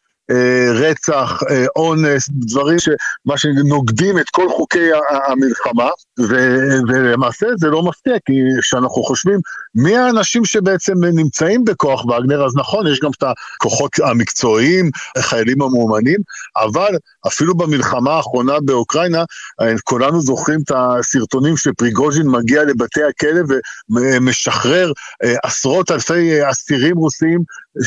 רצח, 0.73 1.39
אונס, 1.75 2.29
דברים 2.29 2.79
שמה 2.79 3.37
שנוגדים 3.37 4.19
את 4.19 4.29
כל 4.29 4.49
חוקי 4.49 4.89
המלחמה, 5.27 5.89
ולמעשה 6.87 7.47
זה 7.57 7.67
לא 7.67 7.83
מפתיע, 7.83 8.13
כי 8.25 8.33
כשאנחנו 8.61 9.03
חושבים 9.03 9.39
מי 9.75 9.97
האנשים 9.97 10.45
שבעצם 10.45 10.93
נמצאים 11.03 11.65
בכוח 11.65 12.05
וגנר, 12.05 12.45
אז 12.45 12.55
נכון, 12.55 12.87
יש 12.87 12.99
גם 12.99 13.11
את 13.17 13.23
הכוחות 13.57 13.91
המקצועיים, 14.03 14.89
החיילים 15.17 15.61
המאומנים, 15.61 16.19
אבל 16.57 16.97
אפילו 17.27 17.55
במלחמה 17.55 18.11
האחרונה 18.11 18.59
באוקראינה, 18.59 19.23
כולנו 19.83 20.21
זוכרים 20.21 20.59
את 20.65 20.71
הסרטונים 20.75 21.57
שפריגוז'ין 21.57 22.27
מגיע 22.27 22.63
לבתי 22.63 23.03
הכלא 23.03 23.41
ומשחרר 23.89 24.91
עשרות 25.43 25.91
אלפי 25.91 26.49
אסירים 26.49 26.97
רוסיים, 26.97 27.39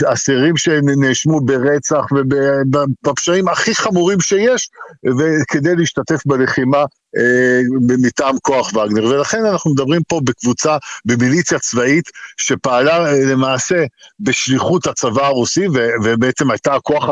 אסירים 0.07 0.57
שנאשמו 0.57 1.41
ברצח 1.41 2.05
ובפשעים 2.13 3.49
הכי 3.49 3.75
חמורים 3.75 4.21
שיש, 4.21 4.69
וכדי 5.19 5.77
להשתתף 5.77 6.27
בלחימה 6.27 6.85
מטעם 7.81 8.37
כוח 8.43 8.75
וגנר, 8.75 9.05
ולכן 9.05 9.45
אנחנו 9.45 9.71
מדברים 9.71 10.03
פה 10.09 10.21
בקבוצה, 10.25 10.77
במיליציה 11.05 11.59
צבאית, 11.59 12.11
שפעלה 12.37 13.13
למעשה 13.13 13.85
בשליחות 14.21 14.87
הצבא 14.87 15.27
הרוסי, 15.27 15.67
ובעצם 16.05 16.51
הייתה 16.51 16.75
הכוח 16.75 17.05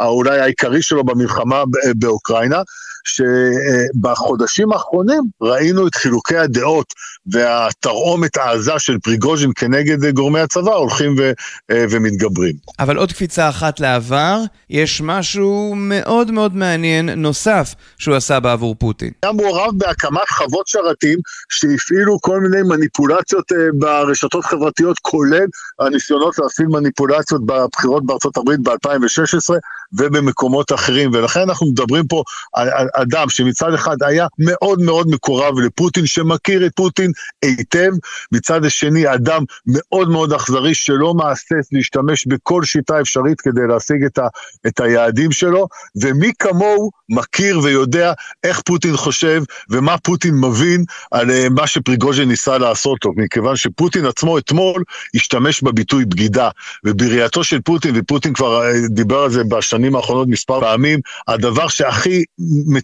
אולי 0.00 0.40
העיקרי 0.40 0.82
שלו 0.82 1.04
במלחמה 1.04 1.64
באוקראינה, 1.96 2.62
שבחודשים 3.08 4.72
האחרונים 4.72 5.22
ראינו 5.40 5.86
את 5.86 5.94
חילוקי 5.94 6.36
הדעות 6.36 6.94
והתרעומת 7.26 8.36
העזה 8.36 8.78
של 8.78 8.98
פריגוז'ין 8.98 9.50
כנגד 9.56 10.14
גורמי 10.14 10.40
הצבא 10.40 10.74
הולכים 10.74 11.14
ו, 11.18 11.32
ומתגברים. 11.72 12.54
אבל 12.78 12.96
עוד 12.96 13.12
קפיצה 13.12 13.48
אחת 13.48 13.80
לעבר, 13.80 14.38
יש 14.70 15.00
משהו 15.04 15.74
מאוד 15.76 16.30
מאוד 16.30 16.56
מעניין 16.56 17.10
נוסף 17.10 17.74
שהוא 17.98 18.16
עשה 18.16 18.40
בעבור 18.40 18.74
פוטין. 18.78 19.10
היה 19.22 19.32
מעורב 19.32 19.72
בהקמת 19.76 20.28
חוות 20.28 20.66
שרתים 20.66 21.18
שהפעילו 21.48 22.18
כל 22.20 22.40
מיני 22.40 22.62
מניפולציות 22.62 23.52
ברשתות 23.78 24.44
חברתיות, 24.44 24.98
כולל 24.98 25.46
הניסיונות 25.78 26.38
להפעיל 26.38 26.68
מניפולציות 26.68 27.46
בבחירות 27.46 28.06
בארצות 28.06 28.36
הברית 28.36 28.60
ב-2016 28.60 29.54
ובמקומות 29.92 30.72
אחרים, 30.72 31.10
ולכן 31.14 31.40
אנחנו 31.40 31.66
מדברים 31.66 32.06
פה 32.06 32.22
על, 32.54 32.68
על 32.94 32.97
אדם 33.02 33.28
שמצד 33.28 33.74
אחד 33.74 33.96
היה 34.02 34.26
מאוד 34.38 34.80
מאוד 34.80 35.08
מקורב 35.08 35.58
לפוטין, 35.58 36.06
שמכיר 36.06 36.66
את 36.66 36.72
פוטין 36.76 37.10
היטב, 37.42 37.90
מצד 38.32 38.64
השני 38.64 39.14
אדם 39.14 39.42
מאוד 39.66 40.08
מאוד 40.08 40.32
אכזרי 40.32 40.74
שלא 40.74 41.14
מהסס 41.14 41.68
להשתמש 41.72 42.26
בכל 42.26 42.64
שיטה 42.64 43.00
אפשרית 43.00 43.40
כדי 43.40 43.66
להשיג 43.68 44.04
את, 44.04 44.18
ה, 44.18 44.26
את 44.66 44.80
היעדים 44.80 45.32
שלו, 45.32 45.66
ומי 46.02 46.32
כמוהו 46.38 46.90
מכיר 47.08 47.60
ויודע 47.62 48.12
איך 48.44 48.60
פוטין 48.60 48.96
חושב 48.96 49.42
ומה 49.70 49.98
פוטין 49.98 50.34
מבין 50.34 50.84
על 51.10 51.48
מה 51.50 51.66
שפריגוז'ין 51.66 52.28
ניסה 52.28 52.58
לעשות 52.58 53.04
לו, 53.04 53.12
מכיוון 53.16 53.56
שפוטין 53.56 54.06
עצמו 54.06 54.38
אתמול 54.38 54.82
השתמש 55.14 55.62
בביטוי 55.62 56.04
בגידה, 56.04 56.48
ובראייתו 56.84 57.44
של 57.44 57.60
פוטין, 57.60 57.94
ופוטין 57.96 58.32
כבר 58.32 58.62
דיבר 58.88 59.18
על 59.18 59.30
זה 59.30 59.44
בשנים 59.44 59.96
האחרונות 59.96 60.28
מספר 60.28 60.60
פעמים, 60.60 61.00
הדבר 61.28 61.68
שהכי 61.68 62.24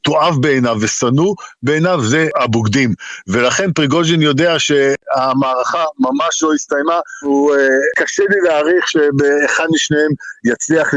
מתועב 0.08 0.42
בעיניו 0.42 0.76
ושנוא 0.80 1.34
בעיניו 1.62 2.00
זה 2.00 2.28
הבוגדים, 2.37 2.94
ולכן 3.28 3.73
פריגוז'ין 3.73 4.23
יודע 4.23 4.58
שהמערכה 4.58 5.84
ממש 5.99 6.42
לא 6.42 6.52
הסתיימה, 6.54 6.99
הוא 7.23 7.54
קשה 7.96 8.23
לי 8.30 8.37
להעריך 8.49 8.88
שבאחד 8.88 9.66
משניהם 9.75 10.11
יצליח 10.44 10.94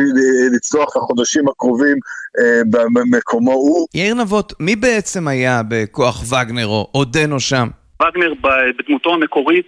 לצלוח 0.56 0.92
את 0.92 0.96
החודשים 0.96 1.48
הקרובים 1.48 1.98
במקומו 2.70 3.52
הוא. 3.52 3.88
יאיר 3.94 4.14
נבות, 4.14 4.54
מי 4.60 4.76
בעצם 4.76 5.28
היה 5.28 5.62
בכוח 5.68 6.24
וגנר 6.24 6.68
או 6.68 6.90
עודנו 6.92 7.40
שם? 7.40 7.68
וגנר 8.02 8.34
בדמותו 8.80 9.14
המקורית 9.14 9.68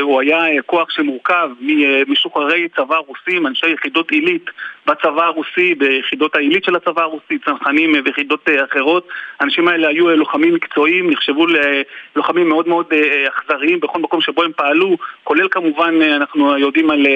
הוא 0.00 0.20
היה 0.20 0.62
כוח 0.66 0.90
שמורכב 0.90 1.48
ממשוחררי 1.60 2.68
צבא 2.76 2.96
רוסים, 2.96 3.46
אנשי 3.46 3.70
יחידות 3.70 4.10
עילית 4.10 4.50
בצבא 4.86 5.24
הרוסי, 5.24 5.74
ביחידות 5.74 6.34
העילית 6.36 6.64
של 6.64 6.76
הצבא 6.76 7.02
הרוסי, 7.02 7.38
צנחנים 7.44 7.92
ויחידות 8.04 8.48
אחרות. 8.64 9.08
האנשים 9.40 9.68
האלה 9.68 9.88
היו 9.88 10.16
לוחמים 10.16 10.54
מקצועיים, 10.54 11.10
נחשבו 11.10 11.46
ללוחמים 11.46 12.48
מאוד 12.48 12.68
מאוד 12.68 12.86
אכזריים 13.28 13.80
בכל 13.80 13.98
מקום 13.98 14.20
שבו 14.20 14.42
הם 14.42 14.52
פעלו, 14.56 14.96
כולל 15.24 15.48
כמובן, 15.48 16.02
אנחנו 16.02 16.58
יודעים 16.58 16.90
על 16.90 17.06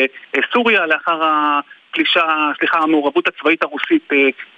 סוריה 0.52 0.86
לאחר 0.86 1.24
ה... 1.24 1.60
פלישה, 1.92 2.50
סליחה, 2.58 2.78
המעורבות 2.78 3.28
הצבאית 3.28 3.62
הרוסית 3.62 4.08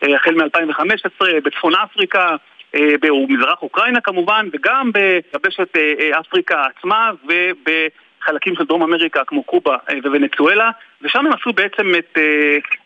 החל 0.03 0.35
מ-2015, 0.35 1.25
בצפון 1.45 1.75
אפריקה, 1.75 2.37
במזרח 2.77 3.63
אוקראינה 3.63 4.01
כמובן, 4.01 4.49
וגם 4.53 4.91
ביבשת 4.93 5.77
אפריקה 6.21 6.63
עצמה 6.77 7.11
ובחלקים 7.25 8.55
של 8.55 8.65
דרום 8.65 8.83
אמריקה 8.83 9.21
כמו 9.27 9.43
קובה 9.43 9.77
וונצואלה, 10.05 10.71
ושם 11.03 11.27
הם 11.27 11.33
עשו 11.33 11.53
בעצם 11.53 11.93
את, 11.99 12.19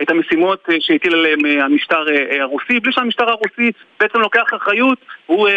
את 0.02 0.10
המשימות 0.10 0.68
שהטיל 0.80 1.14
עליהם 1.14 1.60
המשטר 1.60 2.04
הרוסי, 2.40 2.80
בלי 2.80 2.92
שהמשטר 2.92 3.30
הרוסי 3.30 3.70
בעצם 4.00 4.18
לוקח 4.18 4.44
אחריות, 4.56 4.98
הוא 5.26 5.48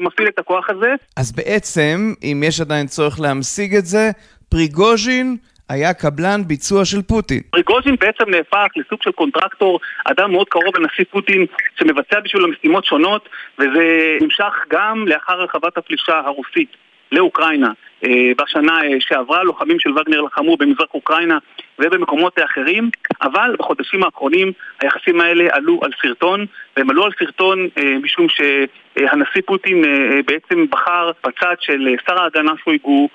מפעיל 0.00 0.28
את 0.28 0.38
הכוח 0.38 0.70
הזה. 0.70 0.94
אז 1.16 1.32
בעצם, 1.32 2.12
אם 2.22 2.42
יש 2.46 2.60
עדיין 2.60 2.86
צורך 2.86 3.20
להמשיג 3.20 3.74
את 3.74 3.84
זה, 3.84 4.10
פריגוז'ין 4.48 5.36
היה 5.68 5.94
קבלן 5.94 6.40
ביצוע 6.46 6.84
של 6.84 7.02
פוטין. 7.02 7.40
פריגוז'ין 7.50 7.96
בעצם 8.00 8.30
נהפך 8.30 8.66
לסוג 8.76 9.02
של 9.02 9.12
contractor, 9.12 9.80
אדם 10.04 10.32
מאוד 10.32 10.48
קרוב 10.48 10.76
לנשיא 10.76 11.04
פוטין, 11.10 11.46
שמבצע 11.78 12.20
בשבילו 12.20 12.48
משימות 12.48 12.84
שונות, 12.84 13.28
וזה 13.58 14.18
נמשך 14.20 14.54
גם 14.70 15.08
לאחר 15.08 15.32
הרחבת 15.32 15.78
הפלישה 15.78 16.18
הרוסית 16.18 16.76
לאוקראינה. 17.12 17.70
אה, 18.04 18.32
בשנה 18.38 18.84
אה, 18.84 19.00
שעברה 19.00 19.42
לוחמים 19.42 19.78
של 19.78 19.90
וגנר 19.98 20.20
לחמו 20.20 20.56
במזרח 20.56 20.94
אוקראינה 20.94 21.38
ובמקומות 21.78 22.38
אחרים, 22.44 22.90
אבל 23.22 23.56
בחודשים 23.58 24.02
האחרונים 24.02 24.52
היחסים 24.80 25.20
האלה 25.20 25.48
עלו 25.52 25.80
על 25.82 25.90
סרטון, 26.02 26.46
והם 26.76 26.90
עלו 26.90 27.04
על 27.04 27.10
סרטון 27.18 27.68
אה, 27.78 27.98
משום 28.02 28.26
שהנשיא 28.28 29.42
פוטין 29.46 29.84
בעצם 30.26 30.66
בחר 30.70 31.10
בצד 31.26 31.54
של 31.60 31.88
שר 32.06 32.22
ההגנה 32.22 32.52
שויגו 32.64 33.08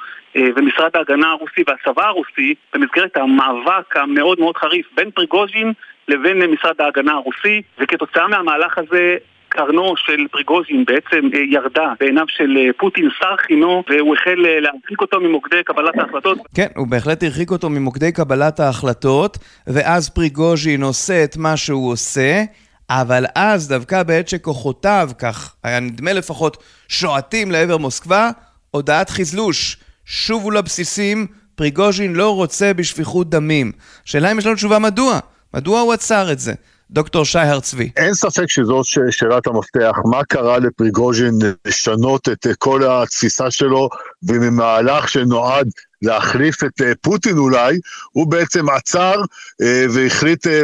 ומשרד 0.56 0.90
ההגנה 0.94 1.32
הרוסי 1.32 1.64
והצבא 1.68 2.06
הרוסי 2.06 2.54
במסגרת 2.74 3.18
המאבק 3.18 3.98
המאוד 3.98 4.40
מאוד 4.40 4.58
חריף 4.58 4.86
בין 4.96 5.12
פריגוז'ין 5.12 5.74
לבין 6.08 6.38
משרד 6.38 6.82
ההגנה 6.82 7.12
הרוסי, 7.12 7.62
וכתוצאה 7.80 8.28
מהמהלך 8.28 8.78
הזה 8.78 9.18
קרנו 9.50 9.94
של 9.98 10.28
פריגוז'ין 10.32 10.86
בעצם 10.86 11.30
אה, 11.34 11.40
ירדה 11.40 11.94
בעיניו 12.00 12.26
של 12.28 12.58
אה, 12.58 12.70
פוטין 12.78 13.10
שר 13.20 13.36
חינו 13.38 13.84
והוא 13.90 14.16
החל 14.16 14.46
אה, 14.46 14.60
להרחיק 14.60 15.02
אותו 15.02 15.20
ממוקדי 15.20 15.64
קבלת 15.64 16.00
ההחלטות. 16.00 16.38
כן, 16.56 16.68
הוא 16.76 16.88
בהחלט 16.88 17.24
הרחיק 17.24 17.52
אותו 17.52 17.70
ממוקדי 17.70 18.12
קבלת 18.12 18.60
ההחלטות 18.60 19.38
ואז 19.68 20.10
פריגוז'ין 20.10 20.84
עושה 20.84 21.24
את 21.24 21.38
מה 21.38 21.58
שהוא 21.58 21.92
עושה 21.92 22.44
אבל 22.90 23.26
אז 23.36 23.68
דווקא 23.68 24.04
בעת 24.04 24.28
שכוחותיו, 24.28 25.10
כך 25.20 25.56
היה 25.64 25.80
נדמה 25.80 26.14
לפחות, 26.14 26.64
שועטים 26.88 27.52
לעבר 27.52 27.78
מוסקבה, 27.78 28.30
הודעת 28.72 29.10
חזלוש, 29.10 29.78
שובו 30.08 30.52
לבסיסים, 30.52 31.28
פריגוז'ין 31.56 32.14
לא 32.16 32.36
רוצה 32.36 32.74
בשפיכות 32.74 33.30
דמים. 33.30 33.72
שאלה 34.06 34.32
אם 34.32 34.38
יש 34.40 34.46
לנו 34.46 34.56
תשובה 34.56 34.80
מדוע? 34.80 35.20
מדוע 35.54 35.80
הוא 35.80 35.94
עצר 35.94 36.32
את 36.32 36.40
זה? 36.40 36.54
דוקטור 36.92 37.26
שי 37.26 37.40
הר 37.40 37.60
צבי. 37.60 37.90
אין 37.98 38.14
ספק 38.14 38.50
שזאת 38.50 38.86
שאלת 39.10 39.48
המפתח, 39.48 39.92
מה 40.06 40.24
קרה 40.24 40.60
לפריגוז'ין 40.60 41.34
לשנות 41.66 42.30
את 42.30 42.48
כל 42.58 42.82
התפיסה 42.92 43.52
שלו 43.52 43.90
וממהלך 44.24 45.10
שנועד 45.10 45.70
להחליף 46.02 46.64
את 46.64 46.82
אה, 46.82 46.92
פוטין 47.02 47.38
אולי, 47.38 47.80
הוא 48.12 48.28
בעצם 48.28 48.70
עצר 48.70 49.22
אה, 49.62 49.86
והחליט 49.94 50.48
אה, 50.48 50.64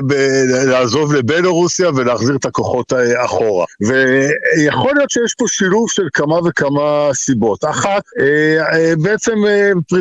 לעזוב 0.66 1.14
לבלורוסיה 1.14 1.90
ולהחזיר 1.96 2.36
את 2.36 2.46
הכוחות 2.46 2.94
אחורה. 3.26 3.66
ויכול 3.82 4.92
להיות 4.96 5.10
שיש 5.10 5.34
פה 5.38 5.46
שילוב 5.48 5.90
של 5.90 6.08
כמה 6.14 6.36
וכמה 6.46 7.10
סיבות. 7.14 7.66
אחת, 7.66 8.04
בעצם 8.98 9.34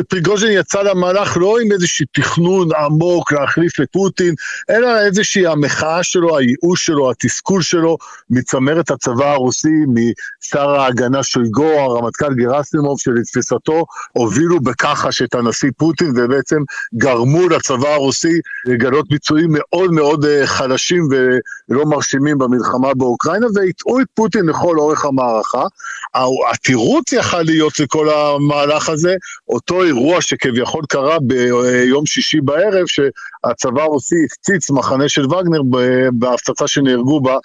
פריגוז'ין 0.09 0.51
יצא 0.51 0.81
למהלך 0.81 1.37
לא 1.37 1.59
עם 1.59 1.71
איזשהו 1.71 2.05
תכנון 2.11 2.69
עמוק 2.75 3.31
להחליף 3.31 3.81
את 3.81 3.87
פוטין, 3.91 4.33
אלא 4.69 4.99
איזושהי 5.05 5.47
המחאה 5.47 6.03
שלו, 6.03 6.37
הייאוש 6.37 6.85
שלו, 6.85 7.11
התסכול 7.11 7.61
שלו 7.61 7.97
מצמרת 8.29 8.91
הצבא 8.91 9.31
הרוסי, 9.31 9.67
משר 9.87 10.69
ההגנה 10.69 11.23
שויגו, 11.23 11.79
הרמטכ"ל 11.79 12.33
גרסימוב, 12.33 12.99
שלתפיסתו 12.99 13.85
הובילו 14.13 14.59
בככה 14.59 15.11
ש... 15.11 15.22
את 15.23 15.35
הנשיא 15.35 15.69
פוטין 15.77 16.13
ובעצם 16.15 16.57
גרמו 16.95 17.49
לצבא 17.49 17.89
הרוסי 17.89 18.39
לגלות 18.65 19.09
ביצועים 19.09 19.49
מאוד 19.51 19.91
מאוד 19.91 20.25
אה, 20.25 20.47
חלשים 20.47 21.07
ולא 21.11 21.85
מרשימים 21.85 22.37
במלחמה 22.37 22.93
באוקראינה 22.93 23.47
והטעו 23.55 23.99
את 23.99 24.07
פוטין 24.13 24.45
לכל 24.45 24.79
אורך 24.79 25.05
המערכה. 25.05 25.65
התירוץ 26.51 27.13
יכל 27.13 27.41
להיות 27.41 27.79
לכל 27.79 28.09
המהלך 28.09 28.89
הזה, 28.89 29.15
אותו 29.49 29.83
אירוע 29.83 30.21
שכביכול 30.21 30.83
קרה 30.89 31.17
ביום 31.19 32.05
שישי 32.05 32.41
בערב, 32.41 32.85
שהצבא 32.87 33.81
הרוסי 33.81 34.15
הפציץ 34.25 34.71
מחנה 34.71 35.09
של 35.09 35.25
וגנר 35.25 35.61
בהפצצה 36.13 36.67
שנהרגו 36.67 37.21
בה 37.21 37.33
אה, 37.33 37.39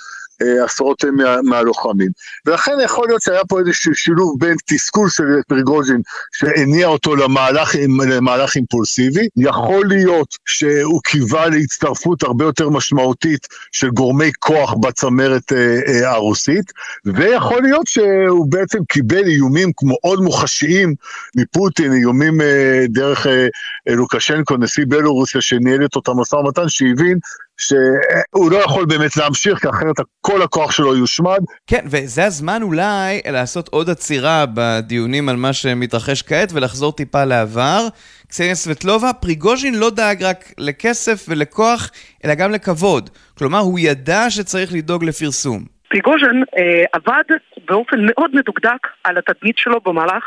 עשרות 0.65 1.05
מה, 1.05 1.43
מהלוחמים. 1.43 2.09
ולכן 2.47 2.73
יכול 2.85 3.09
להיות 3.09 3.23
שהיה 3.23 3.45
פה 3.49 3.61
איזשהו 3.61 3.95
שילוב 3.95 4.37
בין 4.39 4.57
תסכול 4.67 5.11
של 5.11 5.25
פריגוז'ין 5.49 6.01
שהניע 6.33 6.87
אותו 6.87 7.17
למהלך, 7.17 7.75
למהלך 8.09 8.57
אימפולסיבי, 8.57 9.29
יכול 9.37 9.87
להיות 9.87 10.37
שהוא 10.47 11.01
קיווה 11.05 11.49
להצטרפות 11.49 12.23
הרבה 12.23 12.45
יותר 12.45 12.69
משמעותית 12.69 13.47
של 13.73 13.91
גורמי 13.91 14.31
כוח 14.39 14.75
בצמרת 14.75 15.53
אה, 15.53 15.81
אה, 15.87 16.11
הרוסית, 16.11 16.73
ויכול 17.05 17.63
להיות 17.63 17.87
שהוא 17.87 18.47
בעצם 18.51 18.79
קיבל 18.89 19.25
איומים 19.27 19.71
מאוד 19.83 20.21
מוחשיים 20.21 20.95
מפוטין, 21.37 21.93
איומים 21.93 22.41
אה, 22.41 22.85
דרך 22.89 23.27
אה, 23.27 23.47
לוקשנקו, 23.87 24.57
נשיא 24.57 24.85
בלורוסיה, 24.89 25.41
שניהל 25.41 25.85
את 25.85 25.97
אותה 25.97 26.13
משא 26.15 26.37
ומתן, 26.37 26.69
שהבין 26.69 27.19
שהוא 27.59 28.51
לא 28.51 28.57
יכול 28.57 28.85
באמת 28.85 29.17
להמשיך, 29.17 29.59
כי 29.59 29.69
אחרת 29.69 29.97
כל 30.21 30.43
הכוח 30.43 30.73
שלו 30.73 30.97
יושמד. 30.97 31.39
כן, 31.67 31.85
וזה 31.91 32.25
הזמן 32.25 32.63
אולי 32.63 33.21
לעשות 33.33 33.69
עוד 33.69 33.91
עצירה 33.91 34.45
בדיונים 34.55 35.29
על 35.29 35.37
מה 35.37 35.53
שמתרחש 35.53 36.23
כעת 36.23 36.53
ולחזור 36.53 36.93
טיפה 36.93 37.25
לעבר. 37.25 37.81
קסניה 38.29 38.55
סבטלובה, 38.55 39.13
פריגוז'ין 39.13 39.75
לא 39.75 39.91
דאג 39.91 40.23
רק 40.23 40.45
לכסף 40.59 41.27
ולכוח, 41.29 41.91
אלא 42.25 42.35
גם 42.35 42.53
לכבוד. 42.53 43.11
כלומר, 43.39 43.59
הוא 43.59 43.79
ידע 43.79 44.31
שצריך 44.31 44.71
לדאוג 44.73 45.05
לפרסום. 45.05 45.65
פריגוז'ין 45.89 46.45
אה, 46.59 46.85
עבד 46.93 47.25
באופן 47.69 47.97
מאוד 48.01 48.31
מדוקדק 48.35 48.87
על 49.05 49.19
התדמית 49.19 49.59
שלו 49.59 49.81
במהלך 49.81 50.25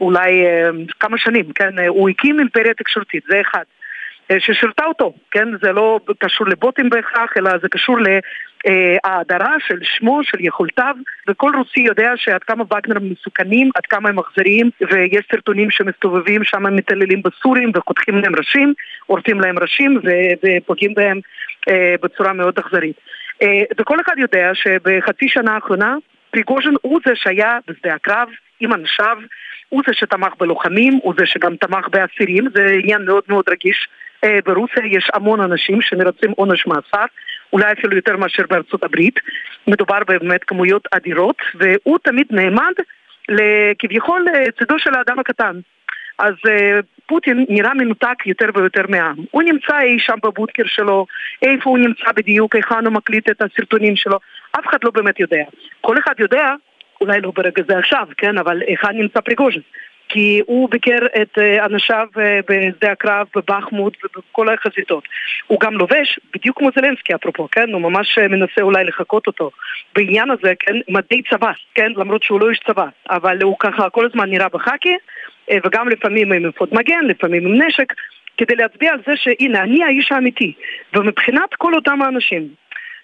אולי 0.00 0.44
אה, 0.46 0.68
כמה 1.00 1.18
שנים, 1.18 1.52
כן? 1.54 1.78
הוא 1.88 2.08
הקים 2.08 2.38
אימפריה 2.38 2.74
תקשורתית, 2.74 3.22
זה 3.28 3.40
אחד. 3.40 3.64
אה, 4.30 4.40
ששירתה 4.40 4.84
אותו, 4.84 5.14
כן? 5.30 5.48
זה 5.62 5.72
לא 5.72 6.00
קשור 6.18 6.46
לבוטים 6.46 6.90
בהכרח, 6.90 7.30
אלא 7.36 7.50
זה 7.62 7.68
קשור 7.68 7.98
להאדרה 8.00 9.54
של 9.66 9.78
שמו, 9.82 10.24
של 10.24 10.38
יכולתיו, 10.40 10.94
וכל 11.28 11.52
רוסי 11.56 11.80
יודע 11.80 12.12
שעד 12.16 12.44
כמה 12.44 12.64
וגנר 12.64 12.98
מסוכנים, 13.00 13.70
עד 13.74 13.86
כמה 13.86 14.08
הם 14.08 14.18
אכזריים, 14.18 14.70
ויש 14.90 15.26
סרטונים 15.32 15.70
שמסתובבים 15.70 16.44
שם, 16.44 16.76
מתעללים 16.76 17.22
בסורים 17.22 17.72
וחותכים 17.74 18.14
להם 18.14 18.36
ראשים, 18.36 18.74
עורפים 19.06 19.40
להם 19.40 19.58
ראשים 19.58 20.00
ופוגעים 20.42 20.94
בהם 20.94 21.20
אה, 21.68 21.94
בצורה 22.02 22.32
מאוד 22.32 22.58
אכזרית. 22.58 22.96
אה, 23.42 23.62
וכל 23.78 24.00
אחד 24.00 24.14
יודע 24.18 24.50
שבחצי 24.54 25.28
שנה 25.28 25.54
האחרונה 25.54 25.96
פריגוז'ין 26.30 26.74
הוא 26.82 27.00
זה 27.06 27.12
שהיה 27.14 27.58
בשדה 27.68 27.94
הקרב 27.94 28.28
עם 28.60 28.72
אנשיו, 28.72 29.16
הוא 29.68 29.82
זה 29.86 29.94
שתמך 29.94 30.32
בלוחמים, 30.38 30.98
הוא 31.02 31.14
זה 31.18 31.26
שגם 31.26 31.56
תמך 31.56 31.88
באסירים, 31.88 32.48
זה 32.54 32.66
עניין 32.82 33.04
מאוד 33.04 33.22
מאוד 33.28 33.44
רגיש 33.48 33.88
ברוסיה 34.44 34.86
יש 34.86 35.10
המון 35.14 35.40
אנשים 35.40 35.82
שמרצים 35.82 36.30
עונש 36.30 36.66
מאסר, 36.66 37.04
אולי 37.52 37.72
אפילו 37.72 37.96
יותר 37.96 38.16
מאשר 38.16 38.42
בארצות 38.50 38.84
הברית. 38.84 39.20
מדובר 39.66 39.98
באמת 40.08 40.44
כמויות 40.44 40.88
אדירות, 40.92 41.36
והוא 41.54 41.98
תמיד 42.02 42.26
נעמד 42.30 42.72
כביכול 43.78 44.26
לצידו 44.32 44.78
של 44.78 44.94
האדם 44.94 45.18
הקטן. 45.18 45.60
אז 46.18 46.34
uh, 46.46 46.82
פוטין 47.06 47.46
נראה 47.48 47.74
מנותק 47.74 48.26
יותר 48.26 48.46
ויותר 48.54 48.82
מהעם. 48.88 49.16
הוא 49.30 49.42
נמצא 49.42 49.80
אי 49.80 49.98
שם 49.98 50.16
בבודקר 50.22 50.62
שלו, 50.66 51.06
איפה 51.42 51.70
הוא 51.70 51.78
נמצא 51.78 52.12
בדיוק, 52.16 52.56
היכן 52.56 52.84
הוא 52.84 52.92
מקליט 52.92 53.30
את 53.30 53.42
הסרטונים 53.42 53.96
שלו, 53.96 54.18
אף 54.52 54.66
אחד 54.66 54.78
לא 54.84 54.90
באמת 54.90 55.20
יודע. 55.20 55.44
כל 55.80 55.98
אחד 55.98 56.14
יודע, 56.18 56.54
אולי 57.00 57.20
לא 57.20 57.32
ברגע 57.34 57.62
זה 57.68 57.78
עכשיו, 57.78 58.06
כן, 58.16 58.38
אבל 58.38 58.62
היכן 58.66 58.96
נמצא 58.96 59.20
פריגוז'ין. 59.20 59.62
כי 60.12 60.40
הוא 60.46 60.70
ביקר 60.70 60.98
את 61.22 61.38
אה, 61.38 61.66
אנשיו 61.66 62.06
אה, 62.18 62.40
בשדה 62.48 62.92
הקרב, 62.92 63.26
בבחמוד 63.36 63.96
ובכל 64.04 64.54
החזיתות. 64.54 65.04
הוא 65.46 65.60
גם 65.60 65.74
לובש, 65.74 66.20
בדיוק 66.34 66.58
כמו 66.58 66.68
זלנסקי 66.74 67.14
אפרופו, 67.14 67.48
כן? 67.52 67.72
הוא 67.72 67.82
ממש 67.82 68.18
אה, 68.18 68.28
מנסה 68.28 68.62
אולי 68.62 68.84
לחקות 68.84 69.26
אותו. 69.26 69.50
בעניין 69.96 70.30
הזה, 70.30 70.52
כן? 70.58 70.76
מדי 70.88 71.22
צבא, 71.30 71.52
כן? 71.74 71.92
למרות 71.96 72.22
שהוא 72.22 72.40
לא 72.40 72.50
איש 72.50 72.58
צבא, 72.66 72.86
אבל 73.10 73.42
הוא 73.42 73.56
ככה 73.58 73.90
כל 73.90 74.06
הזמן 74.06 74.30
נראה 74.30 74.48
בחאקי, 74.48 74.96
וגם 75.64 75.88
לפעמים 75.88 76.32
עם 76.32 76.46
אפוד 76.46 76.68
מגן, 76.72 77.04
לפעמים 77.04 77.46
עם 77.46 77.62
נשק, 77.62 77.92
כדי 78.36 78.54
להצביע 78.56 78.92
על 78.92 78.98
זה 79.06 79.12
שהנה, 79.16 79.62
אני 79.62 79.84
האיש 79.84 80.12
האמיתי. 80.12 80.52
ומבחינת 80.94 81.54
כל 81.58 81.74
אותם 81.74 82.02
האנשים, 82.02 82.48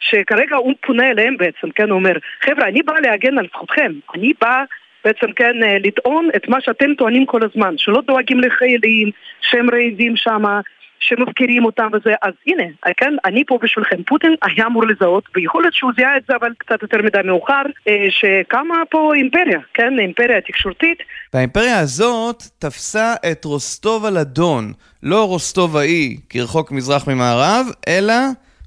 שכרגע 0.00 0.56
הוא 0.56 0.74
פונה 0.86 1.10
אליהם 1.10 1.36
בעצם, 1.36 1.70
כן? 1.70 1.90
הוא 1.90 1.98
אומר, 1.98 2.12
חבר'ה, 2.40 2.68
אני 2.68 2.82
בא 2.82 2.94
להגן 3.02 3.38
על 3.38 3.46
זכותכם, 3.52 3.92
אני 4.14 4.32
בא... 4.40 4.64
בעצם 5.06 5.32
כן 5.36 5.62
אה, 5.62 5.76
לטעון 5.84 6.28
את 6.36 6.48
מה 6.48 6.60
שאתם 6.60 6.94
טוענים 6.98 7.26
כל 7.26 7.40
הזמן, 7.44 7.74
שלא 7.78 8.00
דואגים 8.06 8.40
לחיילים, 8.40 9.10
שהם 9.40 9.66
רעבים 9.70 10.16
שם, 10.16 10.42
שמפקירים 11.00 11.64
אותם 11.64 11.88
וזה, 11.92 12.14
אז 12.22 12.32
הנה, 12.46 12.62
אה, 12.86 12.92
כן, 12.96 13.14
אני 13.24 13.44
פה 13.46 13.58
בשבילכם. 13.62 14.02
פוטין 14.02 14.34
היה 14.42 14.66
אמור 14.66 14.86
לזהות, 14.86 15.24
ויכול 15.34 15.62
להיות 15.62 15.74
שהוא 15.74 15.92
זיהה 15.96 16.16
את 16.16 16.22
זה, 16.28 16.36
אבל 16.36 16.52
קצת 16.58 16.82
יותר 16.82 17.02
מדי 17.02 17.18
מאוחר, 17.24 17.62
אה, 17.88 18.06
שקמה 18.10 18.74
פה 18.90 19.12
אימפריה, 19.14 19.60
כן, 19.74 19.98
אימפריה 19.98 20.40
תקשורתית. 20.40 20.98
והאימפריה 21.34 21.78
הזאת 21.78 22.42
תפסה 22.58 23.14
את 23.32 23.44
רוסטוב 23.44 24.04
על 24.04 24.18
אדון, 24.18 24.72
לא 25.02 25.28
רוסטוב 25.28 25.76
האי, 25.76 26.16
כרחוק 26.30 26.72
מזרח 26.72 27.08
ממערב, 27.08 27.66
אלא 27.88 28.14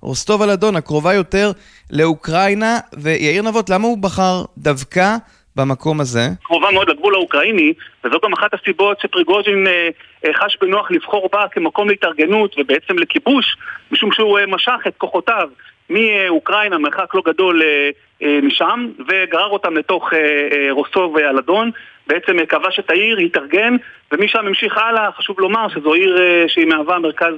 רוסטוב 0.01 0.41
על 0.41 0.49
אדון, 0.49 0.75
הקרובה 0.75 1.13
יותר 1.13 1.51
לאוקראינה. 1.91 2.79
ויאיר 2.97 3.43
נבות, 3.43 3.69
למה 3.69 3.87
הוא 3.87 3.97
בחר 3.97 4.43
דווקא 4.57 5.15
במקום 5.55 6.01
הזה? 6.01 6.27
קרובה 6.43 6.71
מאוד 6.71 6.89
לגבול 6.89 7.15
האוקראיני, 7.15 7.73
וזו 8.03 8.19
גם 8.23 8.33
אחת 8.33 8.53
הסיבות 8.53 8.99
שפריגוז'ין 8.99 9.67
אה, 9.67 9.89
אה, 10.25 10.33
חש 10.33 10.57
בנוח 10.61 10.91
לבחור 10.91 11.29
בה 11.31 11.45
כמקום 11.51 11.89
להתארגנות 11.89 12.55
ובעצם 12.57 12.99
לכיבוש, 12.99 13.57
משום 13.91 14.11
שהוא 14.11 14.39
אה, 14.39 14.45
משך 14.45 14.79
את 14.87 14.93
כוחותיו 14.97 15.49
מאוקראינה, 15.89 16.77
מרחק 16.77 17.15
לא 17.15 17.21
גדול 17.25 17.61
אה, 17.61 17.89
אה, 18.23 18.39
משם, 18.43 18.87
וגרר 18.99 19.49
אותם 19.49 19.77
לתוך 19.77 20.13
אה, 20.13 20.19
אה, 20.19 20.71
רוסוב 20.71 21.17
אלדון. 21.17 21.71
בעצם 22.07 22.39
אה, 22.39 22.45
כבש 22.45 22.79
את 22.79 22.89
העיר, 22.89 23.17
התארגן, 23.17 23.75
ומשם 24.11 24.39
המשיך 24.47 24.77
הלאה, 24.77 25.11
חשוב 25.17 25.39
לומר 25.39 25.67
שזו 25.69 25.93
עיר 25.93 26.17
אה, 26.21 26.43
שהיא 26.47 26.65
מהווה 26.65 26.99
מרכז 26.99 27.33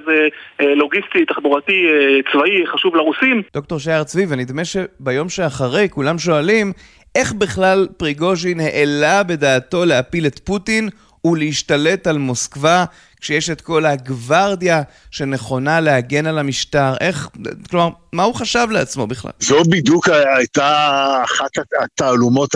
אה, 0.59 0.75
לוגיסטי, 0.75 1.25
תחבורתי, 1.25 1.85
צבאי, 2.31 2.67
חשוב 2.67 2.95
לרוסים. 2.95 3.41
דוקטור 3.53 3.79
שער 3.79 4.03
צבי, 4.03 4.25
ונדמה 4.29 4.61
שביום 4.65 5.29
שאחרי 5.29 5.89
כולם 5.89 6.17
שואלים 6.17 6.73
איך 7.15 7.33
בכלל 7.33 7.87
פריגוז'ין 7.97 8.59
העלה 8.59 9.23
בדעתו 9.23 9.85
להפיל 9.85 10.27
את 10.27 10.39
פוטין 10.43 10.89
ולהשתלט 11.25 12.07
על 12.07 12.17
מוסקבה 12.17 12.85
כשיש 13.21 13.49
את 13.49 13.61
כל 13.61 13.85
הגווארדיה 13.85 14.81
שנכונה 15.11 15.79
להגן 15.79 16.25
על 16.25 16.37
המשטר? 16.37 16.93
איך, 16.99 17.29
כלומר, 17.69 17.89
מה 18.13 18.23
הוא 18.23 18.35
חשב 18.35 18.67
לעצמו 18.71 19.07
בכלל? 19.07 19.31
זו 19.39 19.63
בדיוק 19.69 20.09
הייתה 20.37 21.21
אחת 21.23 21.49
התעלומות 21.83 22.55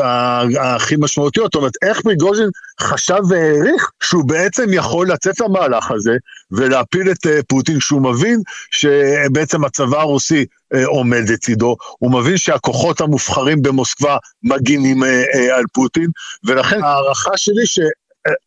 הכי 0.60 0.96
משמעותיות. 1.00 1.46
זאת 1.46 1.56
אומרת, 1.56 1.74
איך 1.82 2.02
פריגוז'ין 2.02 2.50
חשב 2.82 3.20
והעריך 3.30 3.90
שהוא 4.04 4.24
בעצם 4.26 4.66
יכול 4.74 5.12
לצאת 5.12 5.40
למהלך 5.40 5.92
הזה 5.92 6.18
ולהפיל 6.52 7.12
את 7.12 7.28
אה, 7.28 7.40
פוטין, 7.48 7.80
כשהוא 7.80 8.02
מבין 8.02 8.42
שבעצם 8.72 9.66
הצבא 9.66 10.00
הרוסי 10.00 10.46
אה, 10.74 10.86
עומד 10.86 11.30
לצידו, 11.30 11.76
הוא 12.00 12.12
מבין 12.12 12.38
שהכוחות 12.38 13.02
המובחרים 13.02 13.62
במוסקבה 13.62 14.18
מגינים 14.44 15.04
אה, 15.04 15.58
על 15.58 15.64
פוטין, 15.74 16.08
ולכן 16.44 16.84
ההערכה 16.84 17.38
שלי 17.38 17.66
ש... 17.66 17.80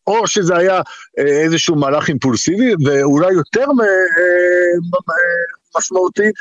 או 0.07 0.27
שזה 0.27 0.57
היה 0.57 0.81
אה, 1.19 1.23
איזשהו 1.23 1.75
מהלך 1.75 2.07
אימפולסיבי, 2.07 2.73
ואולי 2.85 3.33
יותר 3.33 3.65
אה, 3.81 4.99
משמעותי, 5.77 6.31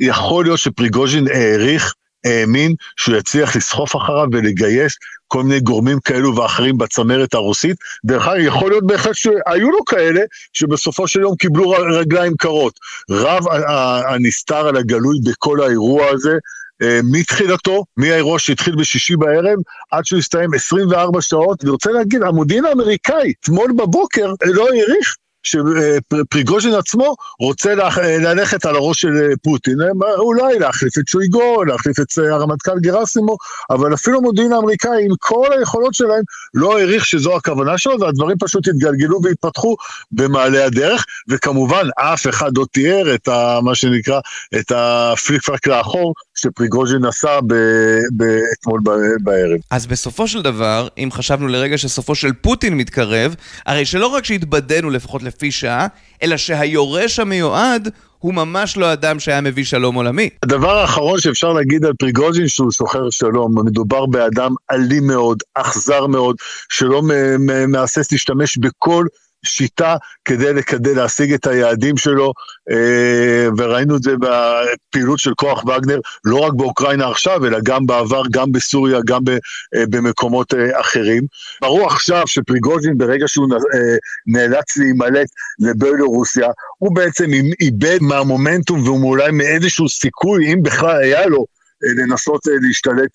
יכול 0.00 0.44
להיות 0.44 0.58
שפריגוז'ין 0.58 1.28
העריך, 1.28 1.94
האמין 2.24 2.74
שהוא 2.96 3.16
יצליח 3.16 3.56
לסחוף 3.56 3.96
אחריו 3.96 4.26
ולגייס 4.32 4.96
כל 5.28 5.42
מיני 5.42 5.60
גורמים 5.60 6.00
כאלו 6.00 6.36
ואחרים 6.36 6.78
בצמרת 6.78 7.34
הרוסית. 7.34 7.76
דרך 8.04 8.28
אגב, 8.28 8.40
יכול 8.40 8.70
להיות 8.70 8.86
בהחלט 8.86 9.14
שהיו 9.14 9.70
לו 9.70 9.84
כאלה 9.84 10.20
שבסופו 10.52 11.08
של 11.08 11.20
יום 11.20 11.36
קיבלו 11.36 11.70
רגליים 11.70 12.36
קרות. 12.36 12.78
רב 13.10 13.44
הנסתר 14.08 14.68
על 14.68 14.76
הגלוי 14.76 15.18
בכל 15.24 15.60
האירוע 15.60 16.06
הזה 16.10 16.32
אה, 16.32 16.38
מתחילתו, 17.04 17.84
מהאירוע 17.96 18.38
שהתחיל 18.38 18.76
בשישי 18.76 19.16
בערב, 19.16 19.58
עד 19.90 20.04
שהוא 20.04 20.18
הסתיים 20.18 20.54
24 20.54 21.20
שעות, 21.20 21.60
ואני 21.60 21.70
רוצה 21.70 21.90
להגיד, 21.90 22.22
המודיעין 22.22 22.64
האמריקאי, 22.64 23.32
אתמול 23.40 23.72
בבוקר, 23.72 24.32
לא 24.44 24.68
העריך 24.68 25.16
שפריגוז'ין 25.46 26.74
עצמו 26.74 27.16
רוצה 27.40 27.74
ללכת 28.18 28.66
על 28.66 28.76
הראש 28.76 29.00
של 29.00 29.14
פוטין, 29.42 29.78
אולי 30.18 30.58
להחליף 30.58 30.98
את 30.98 31.08
שויגו, 31.08 31.64
להחליף 31.64 32.00
את 32.00 32.18
הרמטכ"ל 32.18 32.78
גרסימו, 32.80 33.36
אבל 33.70 33.94
אפילו 33.94 34.18
המודיעין 34.18 34.52
האמריקאי 34.52 35.04
עם 35.04 35.10
כל 35.18 35.48
היכולות 35.58 35.94
שלהם 35.94 36.22
לא 36.54 36.78
העריך 36.78 37.04
שזו 37.04 37.36
הכוונה 37.36 37.78
שלו, 37.78 38.00
והדברים 38.00 38.36
פשוט 38.40 38.68
התגלגלו 38.68 39.22
והתפתחו 39.22 39.76
במעלה 40.12 40.64
הדרך, 40.64 41.04
וכמובן 41.28 41.88
אף 41.98 42.26
אחד 42.26 42.50
לא 42.58 42.66
תיאר 42.72 43.14
את 43.14 43.28
ה, 43.28 43.58
מה 43.62 43.74
שנקרא, 43.74 44.20
את 44.60 44.72
הפליק 44.74 45.42
פלק 45.42 45.66
לאחור 45.66 46.14
שפריגוז'ין 46.36 47.04
עשה 47.04 47.38
אתמול 48.60 48.80
בערב. 49.22 49.58
אז 49.70 49.86
בסופו 49.86 50.28
של 50.28 50.42
דבר, 50.42 50.88
אם 50.98 51.08
חשבנו 51.12 51.48
לרגע 51.48 51.78
שסופו 51.78 52.14
של 52.14 52.32
פוטין 52.32 52.76
מתקרב, 52.76 53.34
הרי 53.66 53.84
שלא 53.84 54.06
רק 54.06 54.24
שהתבדינו 54.24 54.90
לפחות 54.90 55.22
לפי 55.22 55.50
שעה, 55.50 55.86
אלא 56.22 56.36
שהיורש 56.36 57.18
המיועד 57.18 57.88
הוא 58.18 58.34
ממש 58.34 58.76
לא 58.76 58.92
אדם 58.92 59.20
שהיה 59.20 59.40
מביא 59.40 59.64
שלום 59.64 59.94
עולמי. 59.94 60.30
הדבר 60.42 60.78
האחרון 60.78 61.20
שאפשר 61.20 61.52
להגיד 61.52 61.84
על 61.84 61.92
פריגוז'ין 61.98 62.48
שהוא 62.48 62.70
שוחר 62.70 63.10
שלום, 63.10 63.66
מדובר 63.66 64.06
באדם 64.06 64.52
אלים 64.72 65.06
מאוד, 65.06 65.38
אכזר 65.54 66.06
מאוד, 66.06 66.36
שלא 66.68 67.02
מהסס 67.68 68.12
להשתמש 68.12 68.58
בכל 68.58 69.06
שיטה 69.44 69.96
כדי 70.24 70.52
לקדם, 70.52 70.96
להשיג 70.96 71.32
את 71.32 71.46
היעדים 71.46 71.96
שלו, 71.96 72.32
אה, 72.70 73.48
וראינו 73.58 73.96
את 73.96 74.02
זה 74.02 74.12
בפעילות 74.20 75.18
של 75.18 75.34
כוח 75.34 75.64
וגנר, 75.64 76.00
לא 76.24 76.36
רק 76.36 76.52
באוקראינה 76.52 77.08
עכשיו, 77.08 77.46
אלא 77.46 77.58
גם 77.64 77.86
בעבר, 77.86 78.22
גם 78.30 78.52
בסוריה, 78.52 79.00
גם 79.06 79.22
אה, 79.28 79.84
במקומות 79.90 80.54
אה, 80.54 80.80
אחרים. 80.80 81.22
ברור 81.60 81.86
עכשיו 81.86 82.26
שפריגוז'ין, 82.26 82.98
ברגע 82.98 83.28
שהוא 83.28 83.48
נאלץ 84.26 84.76
להימלט 84.76 85.28
לבלורוסיה, 85.58 86.48
הוא 86.78 86.94
בעצם 86.94 87.30
איבד 87.60 87.98
מהמומנטום 88.00 88.88
ואולי 88.88 89.30
מאיזשהו 89.32 89.88
סיכוי, 89.88 90.52
אם 90.52 90.62
בכלל 90.62 90.96
היה 91.02 91.26
לו, 91.26 91.46
לנסות 91.96 92.40
להשתלט 92.62 93.10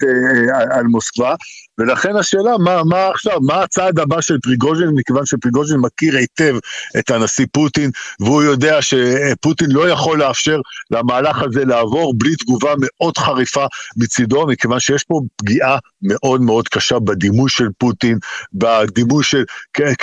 על 0.72 0.84
מוסקבה, 0.84 1.36
ולכן 1.82 2.16
השאלה, 2.16 2.58
מה, 2.58 2.84
מה 2.84 3.08
עכשיו, 3.08 3.40
מה 3.42 3.64
הצעד 3.64 4.00
הבא 4.00 4.22
של 4.22 4.38
פריגוז'ין, 4.44 4.90
מכיוון 4.96 5.26
שפריגוז'ין 5.26 5.78
מכיר 5.78 6.16
היטב 6.16 6.56
את 7.00 7.12
הנשיא 7.12 7.46
פוטין, 7.52 7.92
והוא 8.20 8.44
יודע 8.44 8.82
שפוטין 8.82 9.72
לא 9.72 9.90
יכול 9.90 10.20
לאפשר 10.20 10.60
למהלך 10.92 11.42
הזה 11.42 11.66
לעבור 11.66 12.14
בלי 12.18 12.36
תגובה 12.36 12.74
מאוד 12.78 13.18
חריפה 13.18 13.66
מצידו, 13.98 14.48
מכיוון 14.48 14.80
שיש 14.80 15.04
פה 15.04 15.22
פגיעה 15.36 15.78
מאוד 16.02 16.42
מאוד 16.42 16.68
קשה 16.68 17.00
בדימוי 17.00 17.50
של 17.50 17.68
פוטין, 17.78 18.18
בדימוי 18.54 19.24
של 19.24 19.44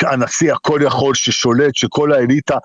הנשיא 0.03 0.53
הכל 0.53 0.81
יכול 0.85 1.15
ששולט, 1.15 1.75
שכל 1.77 2.13
האליטה 2.13 2.57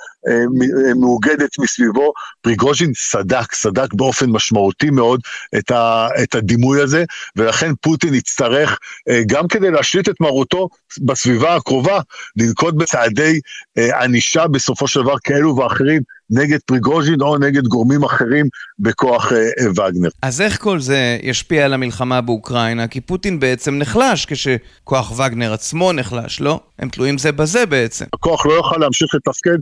מאוגדת 0.95 1.59
מסביבו. 1.59 2.13
פריגוז'ין 2.41 2.91
סדק, 2.95 3.55
סדק 3.55 3.93
באופן 3.93 4.29
משמעותי 4.29 4.89
מאוד 4.89 5.21
את, 5.57 5.71
ה, 5.71 6.07
את 6.23 6.35
הדימוי 6.35 6.81
הזה, 6.81 7.03
ולכן 7.35 7.71
פוטין 7.81 8.13
יצטרך 8.13 8.79
אה, 9.09 9.21
גם 9.27 9.47
כדי 9.47 9.71
להשליט 9.71 10.09
את 10.09 10.21
מרותו 10.21 10.69
בסביבה 11.01 11.55
הקרובה, 11.55 11.99
לנקוט 12.37 12.73
בצעדי 12.73 13.39
אה, 13.77 14.03
ענישה 14.03 14.47
בסופו 14.47 14.87
של 14.87 15.01
דבר 15.01 15.15
כאלו 15.23 15.57
ואחרים 15.57 16.01
נגד 16.29 16.59
פריגוז'ין 16.65 17.21
או 17.21 17.37
נגד 17.37 17.63
גורמים 17.67 18.03
אחרים 18.03 18.45
בכוח 18.79 19.31
אה, 19.31 19.37
אה, 19.37 19.69
וגנר. 19.71 20.09
אז 20.21 20.41
איך 20.41 20.61
כל 20.61 20.79
זה 20.79 21.17
ישפיע 21.23 21.65
על 21.65 21.73
המלחמה 21.73 22.21
באוקראינה? 22.21 22.87
כי 22.87 23.01
פוטין 23.01 23.39
בעצם 23.39 23.75
נחלש 23.77 24.25
כשכוח 24.25 25.19
וגנר 25.19 25.53
עצמו 25.53 25.93
נחלש, 25.93 26.41
לא? 26.41 26.59
הם 26.79 26.89
תלויים 26.89 27.17
זה 27.17 27.31
בזה 27.31 27.65
בעצם. 27.65 28.05
הכוח 28.13 28.45
לא 28.45 28.53
יוכל 28.53 28.77
להמשיך 28.77 29.15
לתפקד 29.15 29.57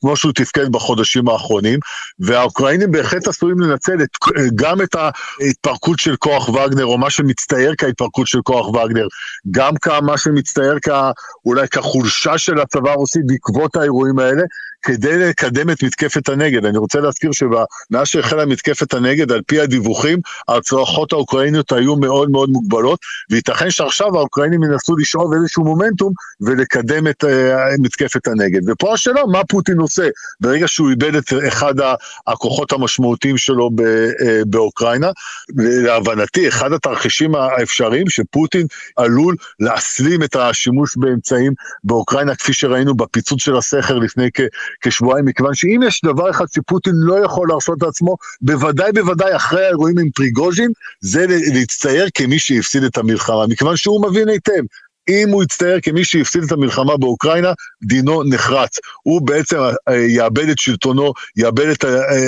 כמו 0.00 0.16
שהוא 0.16 0.32
תפקד 0.32 0.72
בחודשים 0.72 1.28
האחרונים, 1.28 1.78
והאוקראינים 2.18 2.90
בהחלט 2.90 3.28
עשויים 3.28 3.60
לנצל 3.60 4.02
את, 4.02 4.08
גם 4.54 4.82
את 4.82 4.94
ההתפרקות 4.94 5.98
של 5.98 6.16
כוח 6.16 6.48
וגנר, 6.48 6.84
או 6.84 6.98
מה 6.98 7.10
שמצטייר 7.10 7.74
כהתפרקות 7.78 8.26
של 8.26 8.40
כוח 8.42 8.68
וגנר, 8.68 9.06
גם 9.50 9.76
כמה 9.76 10.18
שמצטייר 10.18 10.78
כ... 10.82 10.88
אולי 11.44 11.68
כחולשה 11.68 12.38
של 12.38 12.60
הצבא 12.60 12.90
הרוסי 12.90 13.18
בעקבות 13.26 13.76
האירועים 13.76 14.18
האלה, 14.18 14.42
כדי 14.82 15.18
לקדם 15.18 15.65
את 15.70 15.82
מתקפת 15.82 16.28
הנגד. 16.28 16.64
אני 16.64 16.78
רוצה 16.78 17.00
להזכיר 17.00 17.30
שמאז 17.32 18.06
שהחלה 18.06 18.46
מתקפת 18.46 18.94
הנגד, 18.94 19.32
על 19.32 19.42
פי 19.46 19.60
הדיווחים, 19.60 20.18
ההצלחות 20.48 21.12
האוקראיניות 21.12 21.72
היו 21.72 21.96
מאוד 21.96 22.30
מאוד 22.30 22.50
מוגבלות, 22.50 22.98
וייתכן 23.30 23.70
שעכשיו 23.70 24.18
האוקראינים 24.18 24.64
ינסו 24.64 24.96
לשאוב 24.96 25.34
איזשהו 25.34 25.64
מומנטום 25.64 26.12
ולקדם 26.40 27.06
את 27.06 27.24
uh, 27.24 27.28
מתקפת 27.78 28.26
הנגד. 28.26 28.68
ופה 28.68 28.94
השאלה, 28.94 29.20
מה 29.32 29.44
פוטין 29.44 29.78
עושה 29.78 30.08
ברגע 30.40 30.68
שהוא 30.68 30.90
איבד 30.90 31.14
את 31.14 31.32
אחד 31.48 31.74
הכוחות 32.26 32.72
המשמעותיים 32.72 33.36
שלו 33.36 33.70
ב, 33.74 33.80
uh, 33.80 34.22
באוקראינה? 34.46 35.10
להבנתי, 35.56 36.48
אחד 36.48 36.72
התרחישים 36.72 37.34
האפשריים 37.34 38.08
שפוטין 38.08 38.66
עלול 38.96 39.36
להסלים 39.60 40.22
את 40.22 40.36
השימוש 40.36 40.96
באמצעים 40.96 41.52
באוקראינה, 41.84 42.34
כפי 42.34 42.52
שראינו 42.52 42.94
בפיצוץ 42.94 43.40
של 43.40 43.56
הסכר 43.56 43.98
לפני 43.98 44.28
כ... 44.34 44.40
כשבועיים, 44.80 45.24
מכיוון 45.24 45.54
שאם 45.56 45.80
יש 45.86 46.00
דבר 46.04 46.30
אחד 46.30 46.44
שפוטין 46.54 46.92
לא 46.96 47.24
יכול 47.24 47.48
להרשות 47.48 47.82
לעצמו, 47.82 48.16
בוודאי 48.40 48.92
בוודאי 48.92 49.36
אחרי 49.36 49.64
האירועים 49.64 49.98
עם 49.98 50.10
פריגוז'ין, 50.10 50.70
זה 51.00 51.26
להצטייר 51.54 52.06
כמי 52.14 52.38
שהפסיד 52.38 52.82
את 52.82 52.98
המלחמה, 52.98 53.46
מכיוון 53.46 53.76
שהוא 53.76 54.08
מבין 54.10 54.28
היטב 54.28 54.62
אם 55.08 55.28
הוא 55.28 55.42
יצטייר 55.42 55.80
כמי 55.82 56.04
שהפסיד 56.04 56.42
את 56.42 56.52
המלחמה 56.52 56.96
באוקראינה, 56.96 57.52
דינו 57.82 58.22
נחרץ. 58.24 58.78
הוא 59.02 59.26
בעצם 59.26 59.58
אה, 59.88 59.96
יאבד 59.96 60.48
את 60.48 60.58
שלטונו, 60.58 61.12
יאבד 61.36 61.66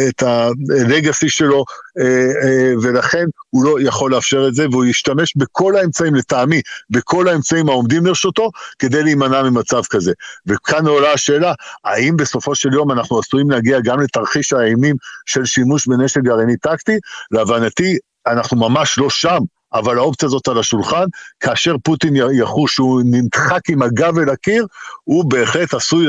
את 0.09 0.23
הלגאסי 0.23 1.29
שלו, 1.29 1.65
אה, 1.99 2.05
אה, 2.45 2.73
ולכן 2.83 3.25
הוא 3.51 3.65
לא 3.65 3.77
יכול 3.81 4.11
לאפשר 4.11 4.49
את 4.49 4.55
זה, 4.55 4.67
והוא 4.71 4.85
ישתמש 4.85 5.37
בכל 5.37 5.77
האמצעים, 5.77 6.15
לטעמי, 6.15 6.61
בכל 6.91 7.29
האמצעים 7.29 7.69
העומדים 7.69 8.07
לרשותו, 8.07 8.51
כדי 8.79 9.03
להימנע 9.03 9.43
ממצב 9.43 9.83
כזה. 9.91 10.13
וכאן 10.47 10.87
עולה 10.87 11.13
השאלה, 11.13 11.53
האם 11.85 12.17
בסופו 12.17 12.55
של 12.55 12.73
יום 12.73 12.93
אנחנו 12.93 13.19
עשויים 13.19 13.51
להגיע 13.51 13.81
גם 13.81 14.01
לתרחיש 14.01 14.53
האימים 14.53 14.97
של 15.27 15.45
שימוש 15.45 15.87
בנשק 15.87 16.21
גרעיני 16.21 16.57
טקטי? 16.57 16.99
להבנתי, 17.31 17.99
אנחנו 18.27 18.57
ממש 18.57 18.99
לא 18.99 19.11
שם. 19.11 19.39
אבל 19.75 19.99
האופציה 19.99 20.27
הזאת 20.27 20.49
על 20.49 20.59
השולחן, 20.59 21.05
כאשר 21.41 21.77
פוטין 21.85 22.17
יחוש 22.17 22.75
שהוא 22.75 23.03
נדחק 23.05 23.71
עם 23.71 23.83
הגב 23.83 24.19
אל 24.19 24.29
הקיר, 24.29 24.67
הוא 25.05 25.25
בהחלט 25.25 25.75
עשוי 25.75 26.07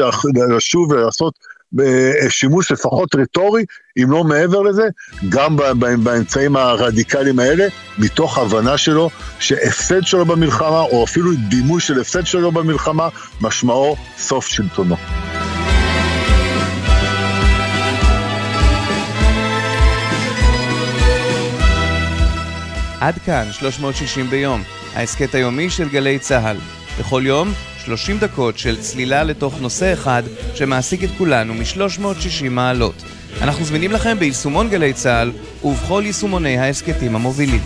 לשוב 0.49 0.91
ולעשות 0.91 1.33
אה, 1.81 2.29
שימוש 2.29 2.71
לפחות 2.71 3.15
רטורי, 3.15 3.63
אם 3.97 4.11
לא 4.11 4.23
מעבר 4.23 4.61
לזה, 4.61 4.83
גם 5.29 5.57
באמצעים 6.03 6.55
הרדיקליים 6.55 7.39
האלה, 7.39 7.67
מתוך 7.97 8.37
הבנה 8.37 8.77
שלו 8.77 9.09
שהפסד 9.39 10.03
שלו 10.03 10.25
במלחמה, 10.25 10.81
או 10.81 11.03
אפילו 11.03 11.31
דימוי 11.49 11.81
של 11.81 12.01
הפסד 12.01 12.25
שלו 12.25 12.51
במלחמה, 12.51 13.09
משמעו 13.41 13.95
סוף 14.17 14.47
שלטונו. 14.47 14.95
עד 22.99 23.17
כאן 23.25 23.47
360 23.51 24.29
ביום, 24.29 24.63
ההסכת 24.95 25.35
היומי 25.35 25.69
של 25.69 25.89
גלי 25.89 26.19
צה"ל. 26.19 26.57
בכל 26.99 27.21
יום 27.25 27.53
30 27.77 28.19
דקות 28.19 28.57
של 28.57 28.81
צלילה 28.81 29.23
לתוך 29.23 29.61
נושא 29.61 29.93
אחד 29.93 30.23
שמעסיק 30.55 31.03
את 31.03 31.09
כולנו 31.17 31.53
מ-360 31.53 32.49
מעלות. 32.49 33.03
אנחנו 33.41 33.65
זמינים 33.65 33.91
לכם 33.91 34.19
ביישומון 34.19 34.69
גלי 34.69 34.93
צה"ל 34.93 35.31
ובכל 35.63 36.01
יישומוני 36.05 36.57
ההסכתים 36.57 37.15
המובילים. 37.15 37.61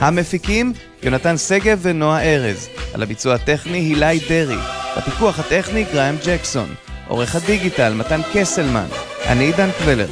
המפיקים 0.00 0.72
יונתן 1.02 1.36
שגב 1.36 1.78
ונועה 1.82 2.22
ארז, 2.22 2.68
על 2.94 3.02
הביצוע 3.02 3.34
הטכני 3.34 3.78
הילי 3.78 4.18
דרעי, 4.28 4.81
בפיקוח 4.96 5.38
הטכני 5.38 5.84
גריים 5.84 6.16
ג'קסון, 6.26 6.74
עורך 7.08 7.34
הדיגיטל 7.34 7.94
מתן 7.94 8.20
קסלמן, 8.32 8.86
אני 9.26 9.44
עידן 9.44 9.68
קבלר, 9.78 10.08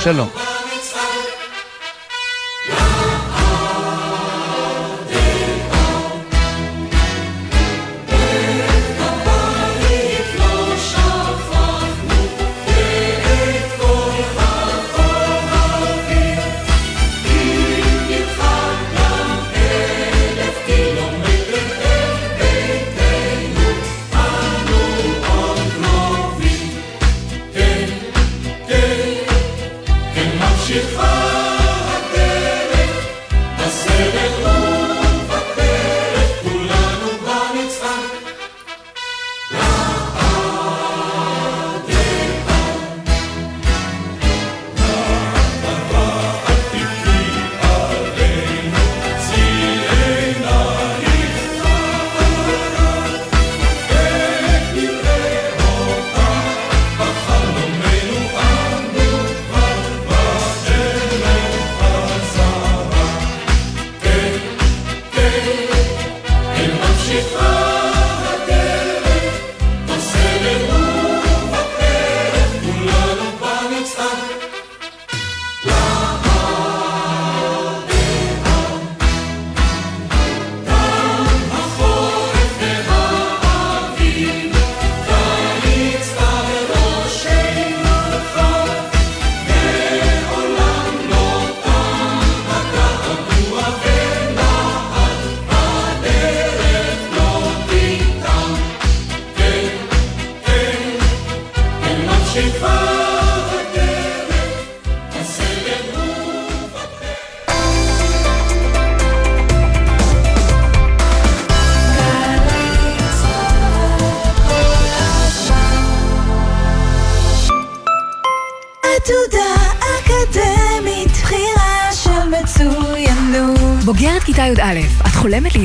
שלום. 0.00 0.43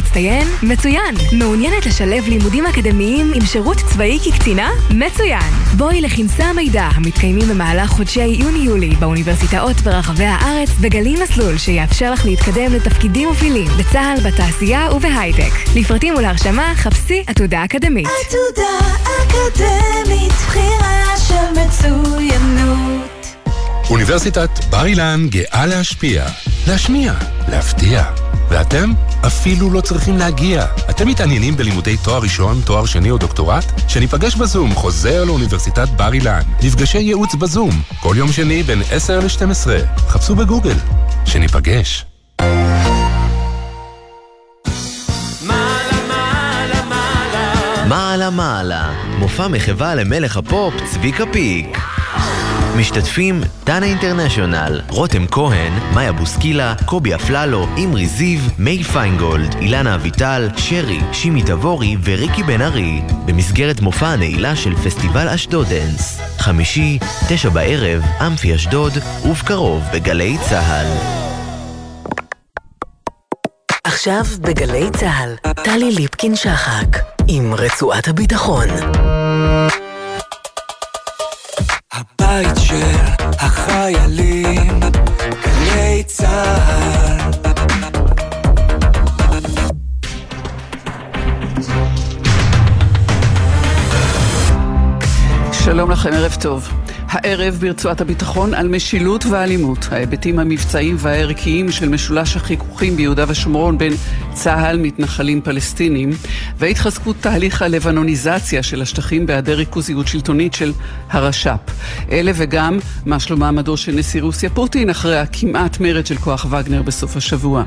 מצטיין? 0.10 0.48
מצוין. 0.64 1.16
מעוניינת 1.32 1.86
לשלב 1.86 2.28
לימודים 2.28 2.66
אקדמיים 2.66 3.32
עם 3.36 3.46
שירות 3.46 3.78
צבאי 3.78 4.20
כקצינה? 4.20 4.72
מצוין. 4.90 5.54
בואי 5.78 6.02
לכנסי 6.02 6.44
המידע 6.44 6.84
המתקיימים 6.96 7.48
במהלך 7.50 7.90
חודשי 7.90 8.26
יוני-יולי 8.26 8.90
באוניברסיטאות 8.90 9.82
ברחבי 9.82 10.26
הארץ 10.26 10.70
וגלי 10.80 11.16
מסלול 11.24 11.58
שיאפשר 11.58 12.12
לך 12.12 12.26
להתקדם 12.26 12.74
לתפקידים 12.74 13.28
מובילים 13.28 13.68
בצה"ל, 13.80 14.30
בתעשייה 14.30 14.92
ובהייטק. 14.96 15.52
לפרטים 15.76 16.16
ולהרשמה 16.16 16.74
חפשי 16.76 17.24
עתודה 17.28 17.66
אקדמית. 17.66 18.08
עתודה 18.08 18.96
אקדמית, 19.04 20.32
בחירה 20.32 21.18
של 21.28 21.62
מצוינות. 21.62 23.28
אוניברסיטת 23.90 24.50
בר 24.70 24.86
אילן 24.86 25.28
גאה 25.30 25.66
להשפיע, 25.66 26.26
להשמיע, 26.68 27.14
להפתיע. 27.48 28.29
ואתם 28.50 28.94
אפילו 29.28 29.72
לא 29.72 29.82
צריכים 29.82 30.18
להגיע. 30.18 30.66
אתם 30.90 31.08
מתעניינים 31.08 31.58
בלימודי 31.58 31.98
תואר 31.98 32.22
ראשון, 32.22 32.62
תואר 32.66 32.86
שני 32.86 33.12
או 33.12 33.18
דוקטורט? 33.18 33.82
שניפגש 33.88 34.36
בזום 34.36 34.76
חוזר 34.76 35.24
לאוניברסיטת 35.24 35.90
בר 35.90 36.14
אילן. 36.14 36.42
נפגשי 36.64 37.00
ייעוץ 37.00 37.36
בזום, 37.36 37.82
כל 38.00 38.16
יום 38.18 38.32
שני 38.32 38.64
בין 38.64 38.82
10 38.92 39.20
ל-12. 39.20 39.68
חפשו 40.08 40.36
בגוגל. 40.36 40.76
שניפגש. 41.26 42.06
מעלה 47.88 48.30
מעלה, 48.30 48.94
מופע 49.18 49.48
מחווה 49.48 49.96
למלך 49.96 50.38
הפופ 50.38 50.74
צביקה 50.92 51.24
פיק. 51.32 51.78
משתתפים 52.80 53.42
דנה 53.64 53.86
אינטרנשיונל, 53.86 54.82
רותם 54.90 55.28
כהן, 55.28 55.74
מאיה 55.94 56.12
בוסקילה, 56.12 56.74
קובי 56.86 57.16
אפללו, 57.16 57.68
אמרי 57.84 58.08
זיו, 58.08 58.40
מי 58.60 58.84
פיינגולד, 58.84 59.56
אילנה 59.62 59.96
אביטל, 59.96 60.50
שרי, 60.58 61.00
שימי 61.12 61.44
תבורי 61.44 61.98
וריקי 62.04 62.44
בן 62.44 62.62
ארי, 62.62 63.02
במסגרת 63.26 63.82
מופע 63.82 64.08
הנעילה 64.08 64.56
של 64.56 64.76
פסטיבל 64.76 65.28
אשדודנס. 65.28 66.22
חמישי, 66.38 67.00
תשע 67.30 67.50
בערב, 67.50 68.02
אמפי 68.28 68.56
אשדוד, 68.56 68.94
ובקרוב 69.26 69.84
בגלי 69.94 70.38
צה"ל. 70.50 70.88
עכשיו 73.84 74.24
בגלי 74.42 74.90
צה"ל, 74.98 75.54
טלי 75.64 75.92
ליפקין-שחק, 75.92 76.98
עם 77.28 77.54
רצועת 77.54 78.08
הביטחון. 78.08 78.68
לכם, 96.00 96.14
ערב 96.14 96.36
טוב. 96.42 96.70
הערב 97.08 97.58
ברצועת 97.60 98.02
הביטחון 98.02 98.54
על 98.54 98.68
משילות 98.68 99.26
ואלימות, 99.26 99.88
ההיבטים 99.92 100.40
המבצעיים 100.40 100.96
והערכיים 101.00 101.72
של 101.72 101.90
משולש 101.90 102.36
החיכוכים 102.36 102.96
ביהודה 102.96 103.26
ושומרון 103.28 103.78
בין 103.78 103.94
צה"ל, 104.34 104.78
מתנחלים 104.78 105.42
פלסטינים, 105.42 106.10
והתחזקות 106.58 107.16
תהליך 107.22 107.62
הלבנוניזציה 107.62 108.64
של 108.64 108.82
השטחים 108.82 109.26
בהיעדר 109.26 109.54
ריכוזיות 109.54 110.08
שלטונית 110.08 110.54
של 110.54 110.74
הרש"פ. 111.10 111.60
אלה 112.12 112.32
וגם 112.36 112.80
מה 113.06 113.20
שלום 113.20 113.40
מעמדו 113.40 113.78
של 113.78 113.92
נשיא 113.92 114.22
רוסיה 114.22 114.50
פוטין 114.50 114.90
אחרי 114.90 115.20
הכמעט 115.20 115.80
מרד 115.80 116.06
של 116.06 116.18
כוח 116.18 116.46
וגנר 116.50 116.82
בסוף 116.82 117.18
השבוע. 117.18 117.64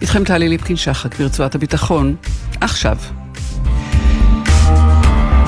איתכם 0.00 0.24
טלי 0.24 0.48
ליפקין 0.48 0.76
שחק 0.76 1.18
ברצועת 1.18 1.54
הביטחון, 1.54 2.16
עכשיו. 2.60 2.96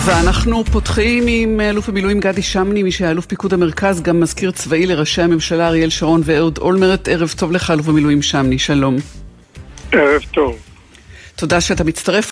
ואנחנו 0.09 0.64
פותחים 0.64 1.25
עם 1.27 1.61
אלוף 1.61 1.88
המילואים 1.88 2.21
גדי 2.21 2.42
שמני, 2.42 2.83
מי 2.83 2.92
שהיה 2.92 3.11
אלוף 3.11 3.27
פיקוד 3.27 3.55
המרכז, 3.55 4.03
גם 4.03 4.21
מזכיר 4.21 4.51
צבאי 4.51 4.87
לראשי 4.87 5.23
הממשלה 5.23 5.68
אריאל 5.68 5.90
שרון 5.90 6.21
ואהוד 6.25 6.59
אולמרט. 6.59 7.09
ערב 7.09 7.35
טוב 7.37 7.53
לך, 7.53 7.71
אלוף 7.71 7.88
המילואים 7.88 8.23
שמני, 8.23 8.59
שלום. 8.59 8.97
ערב 9.92 10.23
טוב. 10.31 10.57
תודה 11.37 11.61
שאתה 11.61 11.85
מצטרף 11.85 12.27